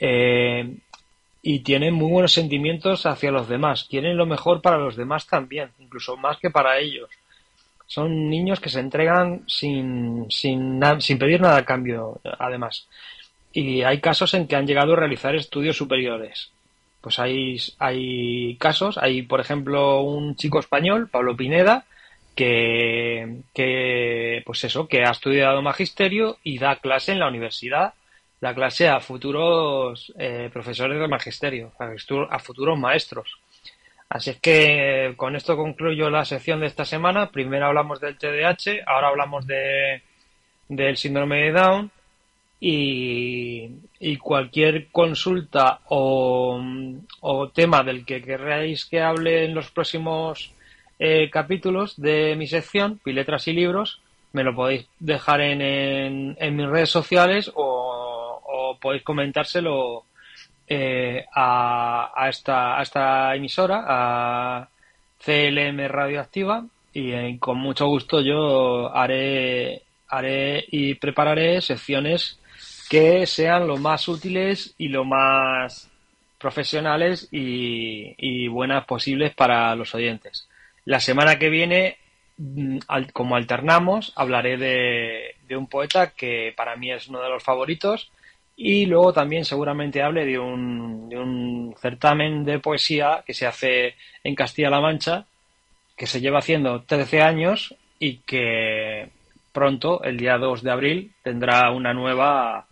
[0.00, 0.74] Eh,
[1.42, 3.86] y tienen muy buenos sentimientos hacia los demás.
[3.88, 7.08] Quieren lo mejor para los demás también, incluso más que para ellos.
[7.86, 12.88] Son niños que se entregan sin, sin, sin pedir nada a cambio, además.
[13.52, 16.50] Y hay casos en que han llegado a realizar estudios superiores.
[17.00, 21.86] Pues hay, hay casos, hay por ejemplo un chico español, Pablo Pineda,
[22.34, 27.94] que, que, pues eso, que ha estudiado magisterio y da clase en la universidad
[28.40, 31.72] la clase a futuros eh, profesores de magisterio,
[32.30, 33.38] a futuros maestros.
[34.08, 37.30] Así es que con esto concluyo la sección de esta semana.
[37.30, 40.02] Primero hablamos del TDAH, ahora hablamos de,
[40.68, 41.90] del síndrome de Down
[42.60, 46.60] y, cualquier consulta o,
[47.54, 50.52] tema del que queráis que hable en los próximos
[50.98, 54.00] eh, capítulos de mi sección, Piletras y Libros,
[54.32, 60.04] me lo podéis dejar en, mis redes sociales o podéis comentárselo
[60.68, 64.68] eh, a, esta, a esta emisora, a
[65.18, 72.39] CLM Radioactiva, y eh, con mucho gusto yo haré, haré y prepararé secciones
[72.90, 75.88] que sean lo más útiles y lo más
[76.38, 80.48] profesionales y, buenas posibles para los oyentes.
[80.86, 81.98] La semana que viene,
[82.36, 82.78] mm,
[83.12, 88.10] como alternamos, hablaré de, de un poeta que para mí es uno de los favoritos,
[88.56, 93.94] y luego también seguramente hable de un, de un certamen de poesía que se hace
[94.24, 95.26] en Castilla-La Mancha,
[95.96, 99.10] que se lleva haciendo 13 años y que
[99.52, 102.66] pronto, el día 2 de abril, tendrá una nueva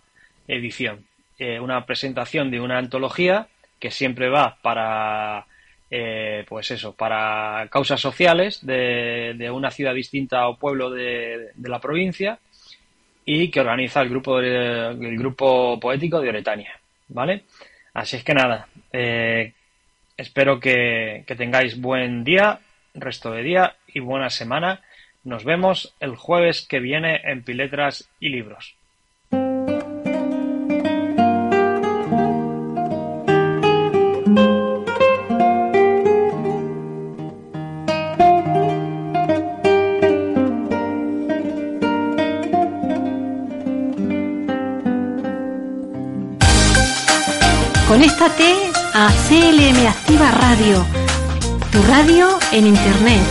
[0.48, 1.06] edición.
[1.38, 3.46] Eh, una presentación de una antología
[3.78, 5.46] que siempre va para,
[5.90, 11.68] eh, pues eso, para causas sociales de, de, una ciudad distinta o pueblo de, de
[11.68, 12.40] la provincia
[13.24, 16.72] y que organiza el grupo, el grupo poético de Oretania,
[17.08, 17.44] ¿vale?
[17.92, 19.52] Así es que nada, eh,
[20.16, 22.60] espero que, que tengáis buen día,
[22.94, 24.80] resto de día y buena semana.
[25.24, 28.77] Nos vemos el jueves que viene en Piletras y Libros.
[47.98, 48.54] Conéctate
[48.94, 50.86] a CLM Activa Radio,
[51.72, 53.26] tu radio en Internet.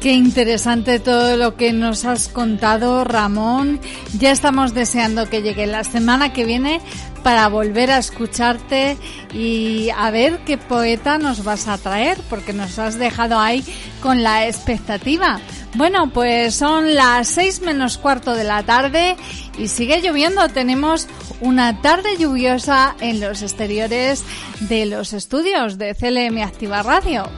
[0.00, 3.78] Qué interesante todo lo que nos has contado, Ramón.
[4.18, 6.80] Ya estamos deseando que llegue la semana que viene
[7.22, 8.96] para volver a escucharte
[9.34, 13.62] y a ver qué poeta nos vas a traer, porque nos has dejado ahí
[14.00, 15.38] con la expectativa.
[15.74, 19.16] Bueno, pues son las seis menos cuarto de la tarde
[19.56, 20.48] y sigue lloviendo.
[20.48, 21.06] Tenemos
[21.40, 24.24] una tarde lluviosa en los exteriores
[24.60, 27.30] de los estudios de CLM Activa Radio.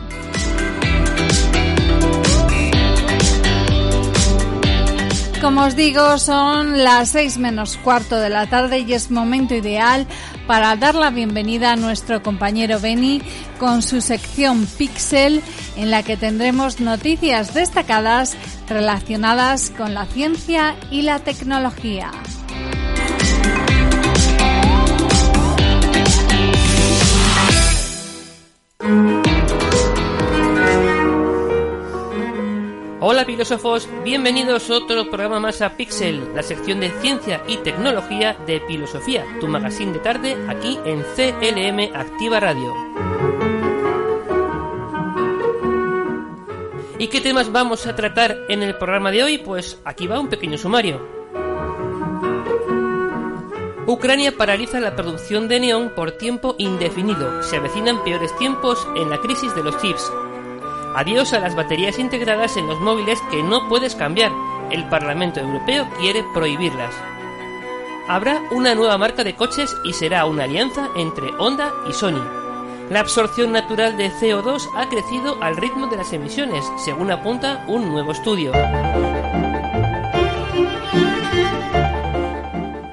[5.43, 10.07] Como os digo, son las seis menos cuarto de la tarde y es momento ideal
[10.47, 13.23] para dar la bienvenida a nuestro compañero Beni
[13.59, 15.43] con su sección Pixel
[15.77, 18.37] en la que tendremos noticias destacadas
[18.69, 22.11] relacionadas con la ciencia y la tecnología.
[33.05, 38.37] Hola filósofos, bienvenidos a otro programa más a Pixel, la sección de ciencia y tecnología
[38.47, 42.73] de Filosofía, tu magazine de tarde aquí en CLM Activa Radio.
[46.97, 49.39] ¿Y qué temas vamos a tratar en el programa de hoy?
[49.39, 51.05] Pues aquí va un pequeño sumario.
[53.85, 57.43] Ucrania paraliza la producción de neón por tiempo indefinido.
[57.43, 60.09] Se avecinan peores tiempos en la crisis de los chips.
[60.95, 64.31] Adiós a las baterías integradas en los móviles que no puedes cambiar.
[64.71, 66.95] El Parlamento Europeo quiere prohibirlas.
[68.09, 72.23] Habrá una nueva marca de coches y será una alianza entre Honda y Sony.
[72.91, 77.89] La absorción natural de CO2 ha crecido al ritmo de las emisiones, según apunta un
[77.89, 78.53] nuevo estudio.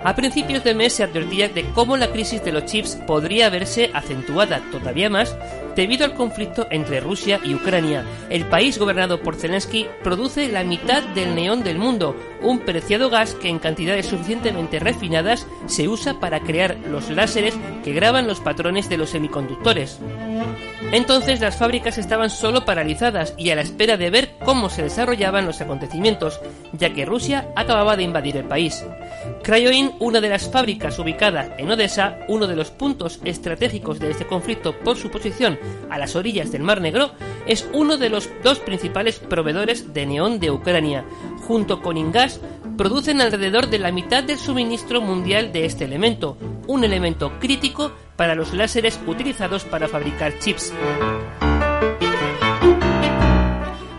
[0.10, 3.91] A principios de mes se advertía de cómo la crisis de los chips podría verse
[3.93, 5.38] acentuada todavía más
[5.76, 8.03] debido al conflicto entre Rusia y Ucrania.
[8.32, 13.33] El país gobernado por Zelensky produce la mitad del neón del mundo, un preciado gas
[13.33, 18.89] que en cantidades suficientemente refinadas se usa para crear los láseres que graban los patrones
[18.89, 19.99] de los semiconductores.
[20.91, 25.45] Entonces las fábricas estaban solo paralizadas y a la espera de ver cómo se desarrollaban
[25.45, 26.39] los acontecimientos,
[26.73, 28.83] ya que Rusia acababa de invadir el país.
[29.43, 34.25] Cryoin, una de las fábricas ubicadas en Odessa, uno de los puntos estratégicos de este
[34.25, 35.59] conflicto por su posición
[35.89, 37.11] a las orillas del Mar Negro,
[37.45, 41.05] es uno de los dos principales proveedores de neón de Ucrania.
[41.47, 42.28] Junto con Ingas,
[42.77, 48.36] producen alrededor de la mitad del suministro mundial de este elemento, un elemento crítico para
[48.36, 50.73] los láseres utilizados para fabricar chips.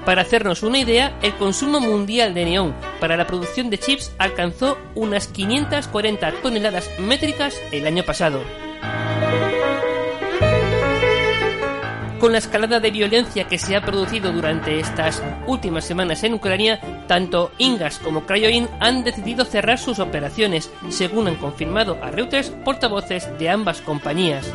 [0.04, 4.78] Para hacernos una idea, el consumo mundial de neón para la producción de chips alcanzó
[4.94, 8.40] unas 540 toneladas métricas el año pasado.
[12.20, 16.78] Con la escalada de violencia que se ha producido durante estas últimas semanas en Ucrania,
[17.06, 23.26] tanto Ingas como Cryoin han decidido cerrar sus operaciones, según han confirmado a Reuters portavoces
[23.38, 24.52] de ambas compañías.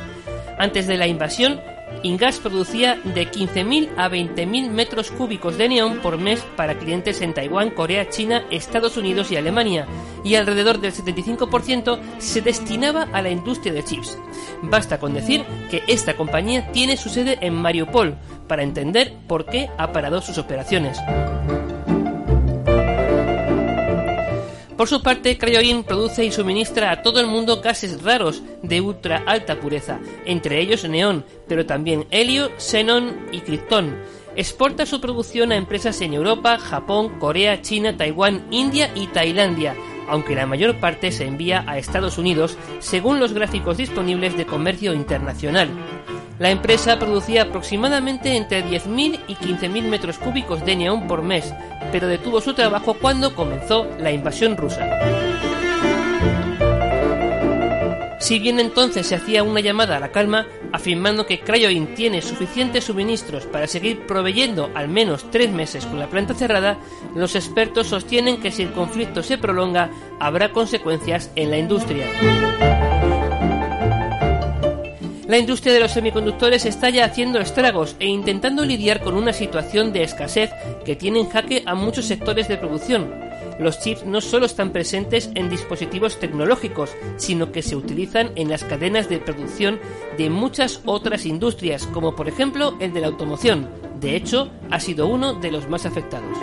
[0.59, 1.59] Antes de la invasión,
[2.05, 7.33] Ingas producía de 15.000 a 20.000 metros cúbicos de neón por mes para clientes en
[7.33, 9.87] Taiwán, Corea, China, Estados Unidos y Alemania,
[10.23, 14.19] y alrededor del 75% se destinaba a la industria de chips.
[14.61, 18.13] Basta con decir que esta compañía tiene su sede en Mariupol
[18.47, 20.99] para entender por qué ha parado sus operaciones.
[24.77, 29.23] Por su parte, Cryoin produce y suministra a todo el mundo gases raros de ultra
[29.25, 33.95] alta pureza, entre ellos neón, pero también helio, xenón y criptón.
[34.35, 39.75] Exporta su producción a empresas en Europa, Japón, Corea, China, Taiwán, India y Tailandia,
[40.07, 44.93] aunque la mayor parte se envía a Estados Unidos, según los gráficos disponibles de comercio
[44.93, 45.69] internacional.
[46.39, 51.53] La empresa producía aproximadamente entre 10.000 y 15.000 metros cúbicos de neón por mes,
[51.91, 55.24] pero detuvo su trabajo cuando comenzó la invasión rusa.
[58.25, 62.85] Si bien entonces se hacía una llamada a la calma, afirmando que Cryoin tiene suficientes
[62.85, 66.79] suministros para seguir proveyendo al menos tres meses con la planta cerrada,
[67.13, 72.07] los expertos sostienen que si el conflicto se prolonga, habrá consecuencias en la industria.
[75.27, 79.93] La industria de los semiconductores está ya haciendo estragos e intentando lidiar con una situación
[79.93, 80.49] de escasez
[80.83, 83.13] que tiene en jaque a muchos sectores de producción.
[83.59, 88.63] Los chips no solo están presentes en dispositivos tecnológicos, sino que se utilizan en las
[88.63, 89.79] cadenas de producción
[90.17, 93.69] de muchas otras industrias, como por ejemplo el de la automoción.
[93.99, 96.37] De hecho, ha sido uno de los más afectados.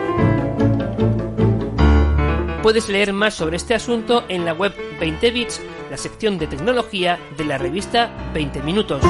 [2.62, 5.60] Puedes leer más sobre este asunto en la web 20 bits,
[5.90, 9.02] la sección de tecnología de la revista 20 minutos.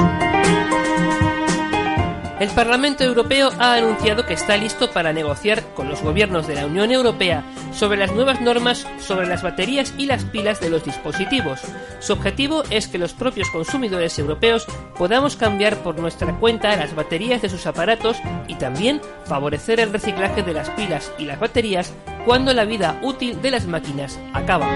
[2.43, 6.65] El Parlamento Europeo ha anunciado que está listo para negociar con los gobiernos de la
[6.65, 11.61] Unión Europea sobre las nuevas normas sobre las baterías y las pilas de los dispositivos.
[11.99, 14.65] Su objetivo es que los propios consumidores europeos
[14.97, 18.17] podamos cambiar por nuestra cuenta las baterías de sus aparatos
[18.49, 21.93] y también favorecer el reciclaje de las pilas y las baterías
[22.25, 24.67] cuando la vida útil de las máquinas acaba.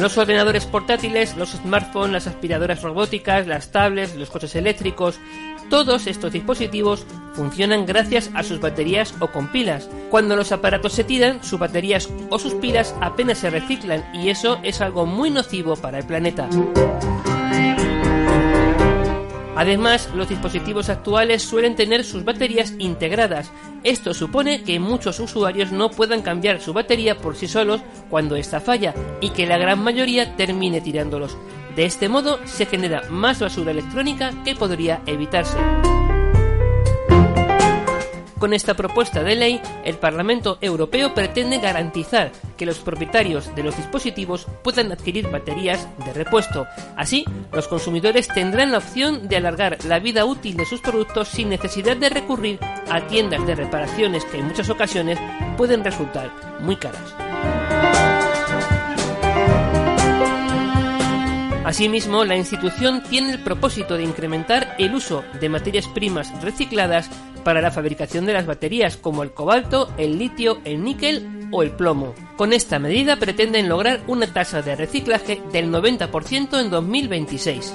[0.00, 5.20] Los ordenadores portátiles, los smartphones, las aspiradoras robóticas, las tablets, los coches eléctricos,
[5.68, 9.90] todos estos dispositivos funcionan gracias a sus baterías o con pilas.
[10.08, 14.58] Cuando los aparatos se tiran, sus baterías o sus pilas apenas se reciclan y eso
[14.62, 16.48] es algo muy nocivo para el planeta.
[19.60, 23.50] Además, los dispositivos actuales suelen tener sus baterías integradas.
[23.84, 28.62] Esto supone que muchos usuarios no puedan cambiar su batería por sí solos cuando esta
[28.62, 31.36] falla y que la gran mayoría termine tirándolos.
[31.76, 35.58] De este modo se genera más basura electrónica que podría evitarse.
[38.40, 43.76] Con esta propuesta de ley, el Parlamento Europeo pretende garantizar que los propietarios de los
[43.76, 46.66] dispositivos puedan adquirir baterías de repuesto.
[46.96, 51.50] Así, los consumidores tendrán la opción de alargar la vida útil de sus productos sin
[51.50, 52.58] necesidad de recurrir
[52.90, 55.18] a tiendas de reparaciones que en muchas ocasiones
[55.58, 56.30] pueden resultar
[56.60, 57.29] muy caras.
[61.70, 67.08] Asimismo, la institución tiene el propósito de incrementar el uso de materias primas recicladas
[67.44, 71.70] para la fabricación de las baterías, como el cobalto, el litio, el níquel o el
[71.70, 72.12] plomo.
[72.36, 77.74] Con esta medida pretenden lograr una tasa de reciclaje del 90% en 2026.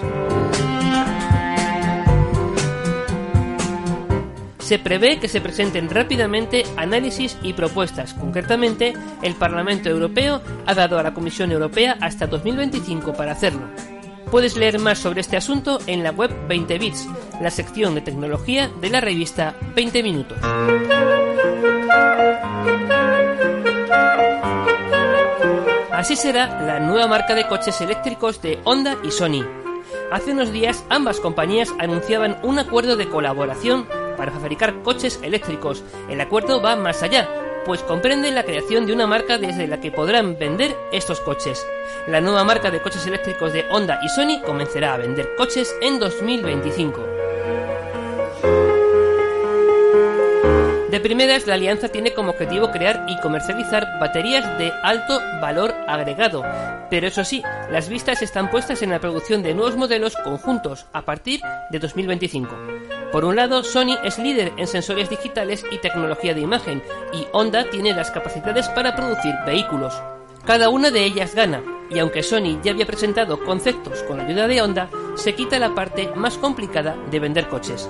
[4.65, 8.15] Se prevé que se presenten rápidamente análisis y propuestas.
[8.15, 13.69] Concretamente, el Parlamento Europeo ha dado a la Comisión Europea hasta 2025 para hacerlo.
[14.31, 17.07] Puedes leer más sobre este asunto en la web 20 Bits,
[17.39, 20.39] la sección de tecnología de la revista 20 Minutos.
[25.91, 29.45] Así será la nueva marca de coches eléctricos de Honda y Sony.
[30.11, 33.85] Hace unos días ambas compañías anunciaban un acuerdo de colaboración
[34.15, 35.83] para fabricar coches eléctricos.
[36.09, 37.29] El acuerdo va más allá,
[37.65, 41.65] pues comprende la creación de una marca desde la que podrán vender estos coches.
[42.07, 45.99] La nueva marca de coches eléctricos de Honda y Sony comenzará a vender coches en
[45.99, 47.14] 2025.
[50.95, 56.41] De primeras, la alianza tiene como objetivo crear y comercializar baterías de alto valor agregado,
[56.89, 61.01] pero eso sí, las vistas están puestas en la producción de nuevos modelos conjuntos a
[61.01, 62.55] partir de 2025.
[63.11, 66.81] Por un lado, Sony es líder en sensores digitales y tecnología de imagen,
[67.11, 70.01] y Honda tiene las capacidades para producir vehículos.
[70.45, 74.47] Cada una de ellas gana, y aunque Sony ya había presentado conceptos con la ayuda
[74.47, 77.89] de Honda, se quita la parte más complicada de vender coches.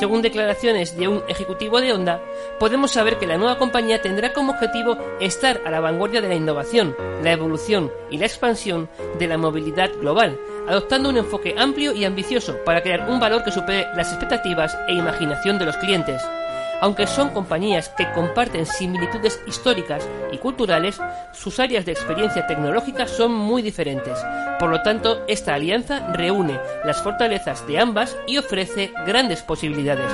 [0.00, 2.22] Según declaraciones de un ejecutivo de Honda,
[2.58, 6.36] podemos saber que la nueva compañía tendrá como objetivo estar a la vanguardia de la
[6.36, 8.88] innovación, la evolución y la expansión
[9.18, 13.52] de la movilidad global, adoptando un enfoque amplio y ambicioso para crear un valor que
[13.52, 16.22] supere las expectativas e imaginación de los clientes.
[16.80, 21.00] Aunque son compañías que comparten similitudes históricas y culturales,
[21.32, 24.18] sus áreas de experiencia tecnológica son muy diferentes.
[24.58, 30.10] Por lo tanto, esta alianza reúne las fortalezas de ambas y ofrece grandes posibilidades.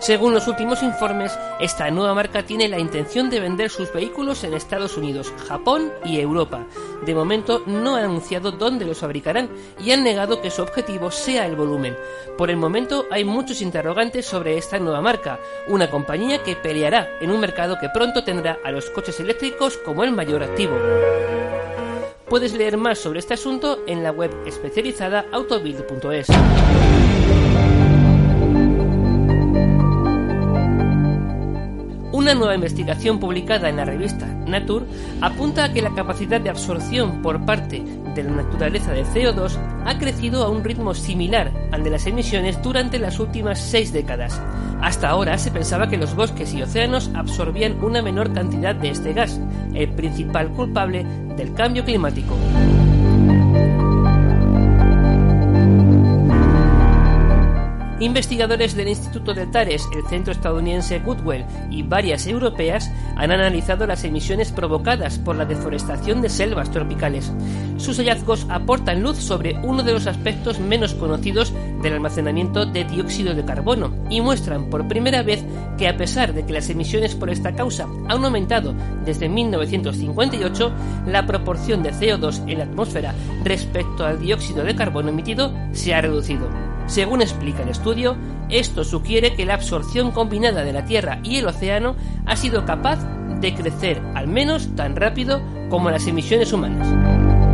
[0.00, 4.54] Según los últimos informes, esta nueva marca tiene la intención de vender sus vehículos en
[4.54, 6.64] Estados Unidos, Japón y Europa.
[7.04, 9.50] De momento no han anunciado dónde los fabricarán
[9.84, 11.96] y han negado que su objetivo sea el volumen.
[12.36, 17.32] Por el momento hay muchos interrogantes sobre esta nueva marca, una compañía que peleará en
[17.32, 20.76] un mercado que pronto tendrá a los coches eléctricos como el mayor activo.
[22.28, 26.28] Puedes leer más sobre este asunto en la web especializada autobuild.es.
[32.10, 34.86] Una nueva investigación publicada en la revista Nature
[35.20, 37.82] apunta a que la capacidad de absorción por parte
[38.14, 42.62] de la naturaleza de CO2 ha crecido a un ritmo similar al de las emisiones
[42.62, 44.40] durante las últimas seis décadas.
[44.80, 49.12] Hasta ahora se pensaba que los bosques y océanos absorbían una menor cantidad de este
[49.12, 49.38] gas,
[49.74, 51.04] el principal culpable
[51.36, 52.34] del cambio climático.
[58.00, 64.04] Investigadores del Instituto de Tares, el centro estadounidense Goodwell y varias europeas han analizado las
[64.04, 67.32] emisiones provocadas por la deforestación de selvas tropicales.
[67.76, 73.34] Sus hallazgos aportan luz sobre uno de los aspectos menos conocidos del almacenamiento de dióxido
[73.34, 75.44] de carbono y muestran por primera vez
[75.76, 78.74] que a pesar de que las emisiones por esta causa han aumentado
[79.04, 80.72] desde 1958,
[81.06, 86.00] la proporción de CO2 en la atmósfera respecto al dióxido de carbono emitido se ha
[86.00, 86.77] reducido.
[86.88, 88.16] Según explica el estudio,
[88.48, 92.98] esto sugiere que la absorción combinada de la Tierra y el océano ha sido capaz
[93.40, 97.47] de crecer al menos tan rápido como las emisiones humanas.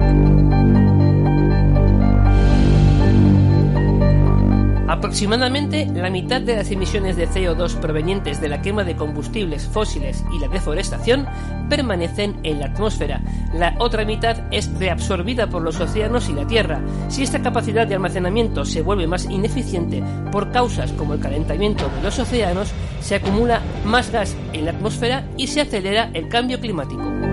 [4.87, 10.23] Aproximadamente la mitad de las emisiones de CO2 provenientes de la quema de combustibles fósiles
[10.31, 11.27] y la deforestación
[11.71, 13.23] permanecen en la atmósfera.
[13.55, 16.83] La otra mitad es reabsorbida por los océanos y la Tierra.
[17.09, 22.03] Si esta capacidad de almacenamiento se vuelve más ineficiente por causas como el calentamiento de
[22.03, 22.71] los océanos,
[23.01, 27.24] se acumula más gas en la atmósfera y se acelera el cambio climático.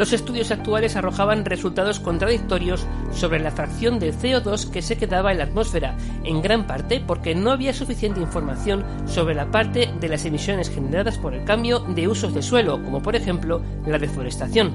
[0.00, 5.36] Los estudios actuales arrojaban resultados contradictorios sobre la fracción de CO2 que se quedaba en
[5.36, 5.94] la atmósfera,
[6.24, 11.18] en gran parte porque no había suficiente información sobre la parte de las emisiones generadas
[11.18, 14.72] por el cambio de usos de suelo, como por ejemplo la deforestación.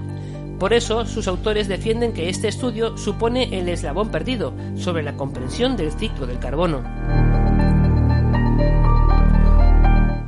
[0.59, 5.75] Por eso, sus autores defienden que este estudio supone el eslabón perdido sobre la comprensión
[5.75, 6.83] del ciclo del carbono.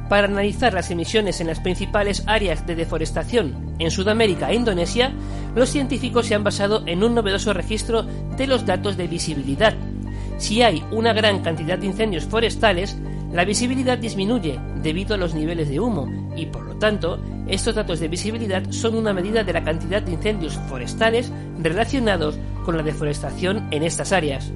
[0.10, 5.12] Para analizar las emisiones en las principales áreas de deforestación en Sudamérica e Indonesia,
[5.54, 9.76] los científicos se han basado en un novedoso registro de los datos de visibilidad.
[10.38, 12.96] Si hay una gran cantidad de incendios forestales,
[13.34, 18.00] la visibilidad disminuye debido a los niveles de humo y por lo tanto estos datos
[18.00, 21.32] de visibilidad son una medida de la cantidad de incendios forestales
[21.62, 24.52] relacionados con la deforestación en estas áreas.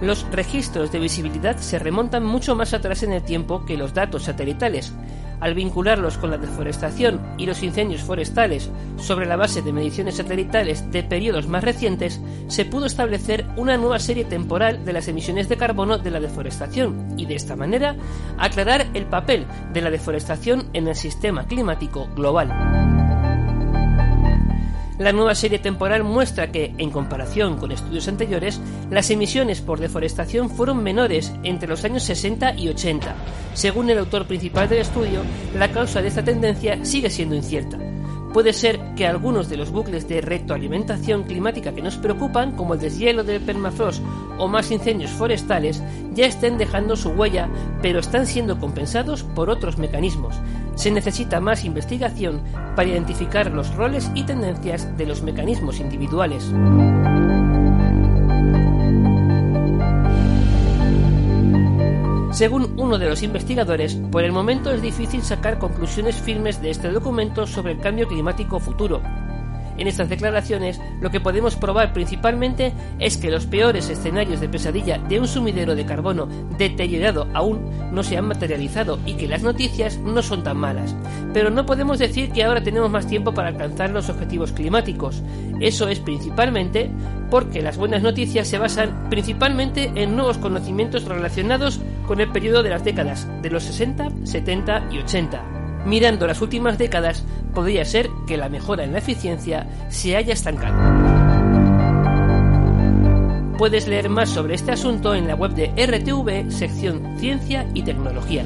[0.00, 4.22] Los registros de visibilidad se remontan mucho más atrás en el tiempo que los datos
[4.22, 4.94] satelitales,
[5.40, 10.90] al vincularlos con la deforestación y los incendios forestales sobre la base de mediciones satelitales
[10.90, 15.56] de periodos más recientes, se pudo establecer una nueva serie temporal de las emisiones de
[15.56, 17.96] carbono de la deforestación y de esta manera
[18.38, 22.79] aclarar el papel de la deforestación en el sistema climático global.
[25.00, 30.50] La nueva serie temporal muestra que, en comparación con estudios anteriores, las emisiones por deforestación
[30.50, 33.14] fueron menores entre los años 60 y 80.
[33.54, 35.22] Según el autor principal del estudio,
[35.56, 37.78] la causa de esta tendencia sigue siendo incierta.
[38.34, 42.80] Puede ser que algunos de los bucles de retroalimentación climática que nos preocupan, como el
[42.80, 44.02] deshielo del permafrost
[44.36, 45.82] o más incendios forestales,
[46.12, 47.48] ya estén dejando su huella,
[47.80, 50.36] pero están siendo compensados por otros mecanismos.
[50.80, 52.40] Se necesita más investigación
[52.74, 56.42] para identificar los roles y tendencias de los mecanismos individuales.
[62.32, 66.88] Según uno de los investigadores, por el momento es difícil sacar conclusiones firmes de este
[66.88, 69.02] documento sobre el cambio climático futuro,
[69.80, 74.98] en estas declaraciones, lo que podemos probar principalmente es que los peores escenarios de pesadilla
[74.98, 76.28] de un sumidero de carbono
[76.58, 77.60] deteriorado aún
[77.90, 80.94] no se han materializado y que las noticias no son tan malas.
[81.32, 85.22] Pero no podemos decir que ahora tenemos más tiempo para alcanzar los objetivos climáticos.
[85.60, 86.90] Eso es principalmente
[87.30, 92.70] porque las buenas noticias se basan principalmente en nuevos conocimientos relacionados con el periodo de
[92.70, 97.24] las décadas de los 60, 70 y 80 mirando las últimas décadas,
[97.54, 100.76] podría ser que la mejora en la eficiencia se haya estancado.
[103.58, 108.44] Puedes leer más sobre este asunto en la web de RTV, sección Ciencia y Tecnología.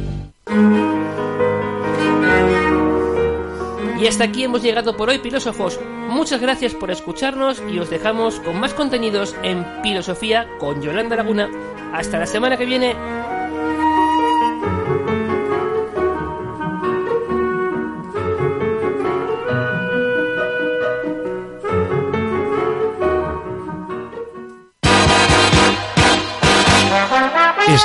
[4.01, 5.79] Y hasta aquí hemos llegado por hoy, filósofos.
[6.09, 11.49] Muchas gracias por escucharnos y os dejamos con más contenidos en Filosofía con Yolanda Laguna.
[11.93, 12.95] Hasta la semana que viene.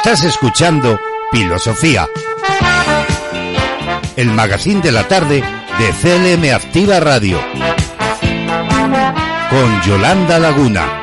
[0.01, 0.97] Estás escuchando
[1.29, 2.07] Filosofía,
[4.15, 5.43] el magazine de la tarde
[5.77, 7.37] de CLM Activa Radio,
[9.49, 10.98] con Yolanda Laguna.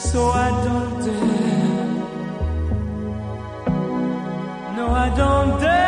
[0.00, 1.84] so I don't dare.
[4.76, 5.79] No, I don't dare.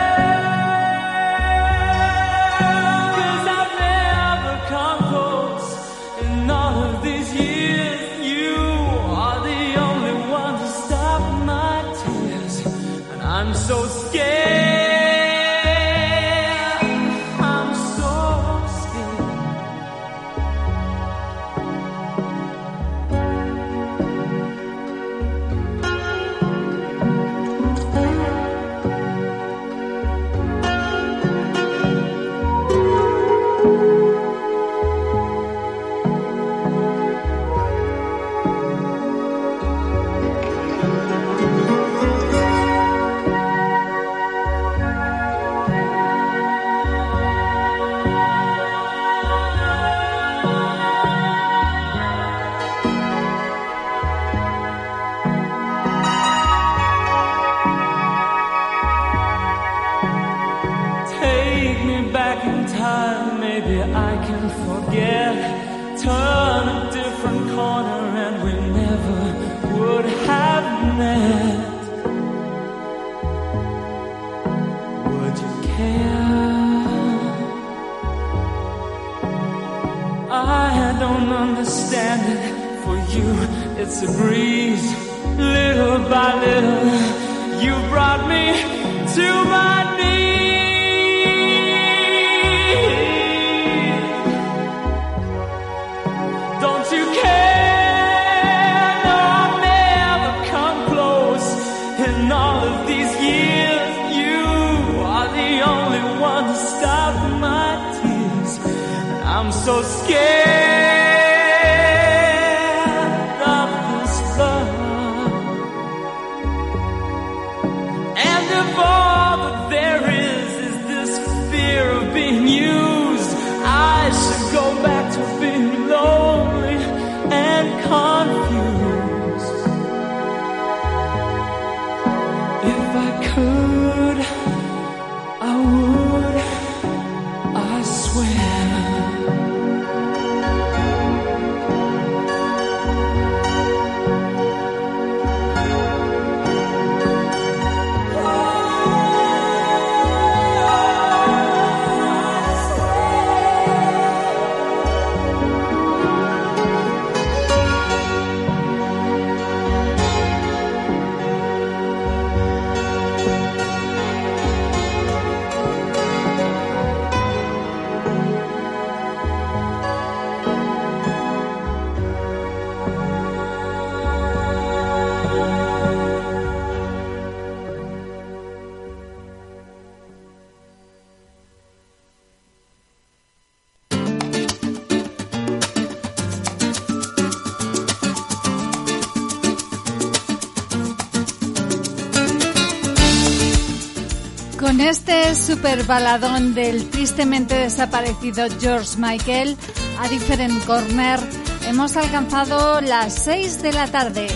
[195.62, 199.56] Super baladón del tristemente desaparecido George Michael,
[200.00, 201.20] a Different Corner,
[201.68, 204.26] hemos alcanzado las 6 de la tarde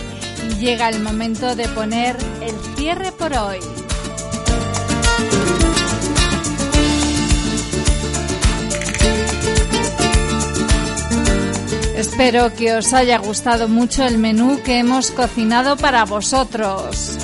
[0.49, 3.59] y llega el momento de poner el cierre por hoy.
[11.97, 17.16] Espero que os haya gustado mucho el menú que hemos cocinado para vosotros.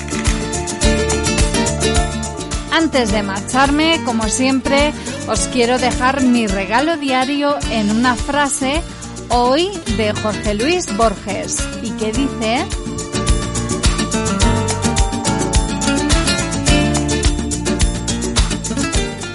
[2.74, 4.92] Antes de marcharme, como siempre,
[5.28, 8.82] os quiero dejar mi regalo diario en una frase
[9.28, 11.64] hoy de Jorge Luis Borges.
[11.84, 12.66] Y que dice...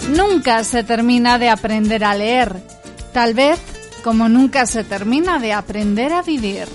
[0.10, 2.62] Nunca se termina de aprender a leer,
[3.14, 3.58] tal vez
[4.04, 6.68] como nunca se termina de aprender a vivir.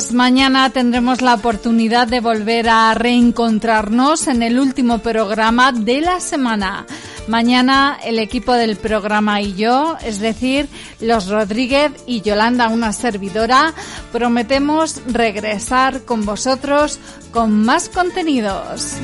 [0.00, 6.20] Pues mañana tendremos la oportunidad de volver a reencontrarnos en el último programa de la
[6.20, 6.86] semana.
[7.28, 10.70] Mañana el equipo del programa y yo, es decir,
[11.00, 13.74] los Rodríguez y Yolanda, una servidora,
[14.10, 16.98] prometemos regresar con vosotros
[17.30, 18.96] con más contenidos.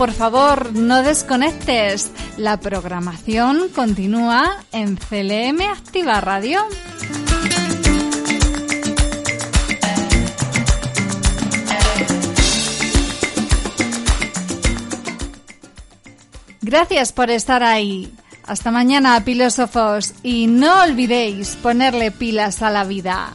[0.00, 2.10] Por favor, no desconectes.
[2.38, 6.60] La programación continúa en CLM Activa Radio.
[16.62, 18.10] Gracias por estar ahí.
[18.46, 23.34] Hasta mañana, filósofos, y no olvidéis ponerle pilas a la vida.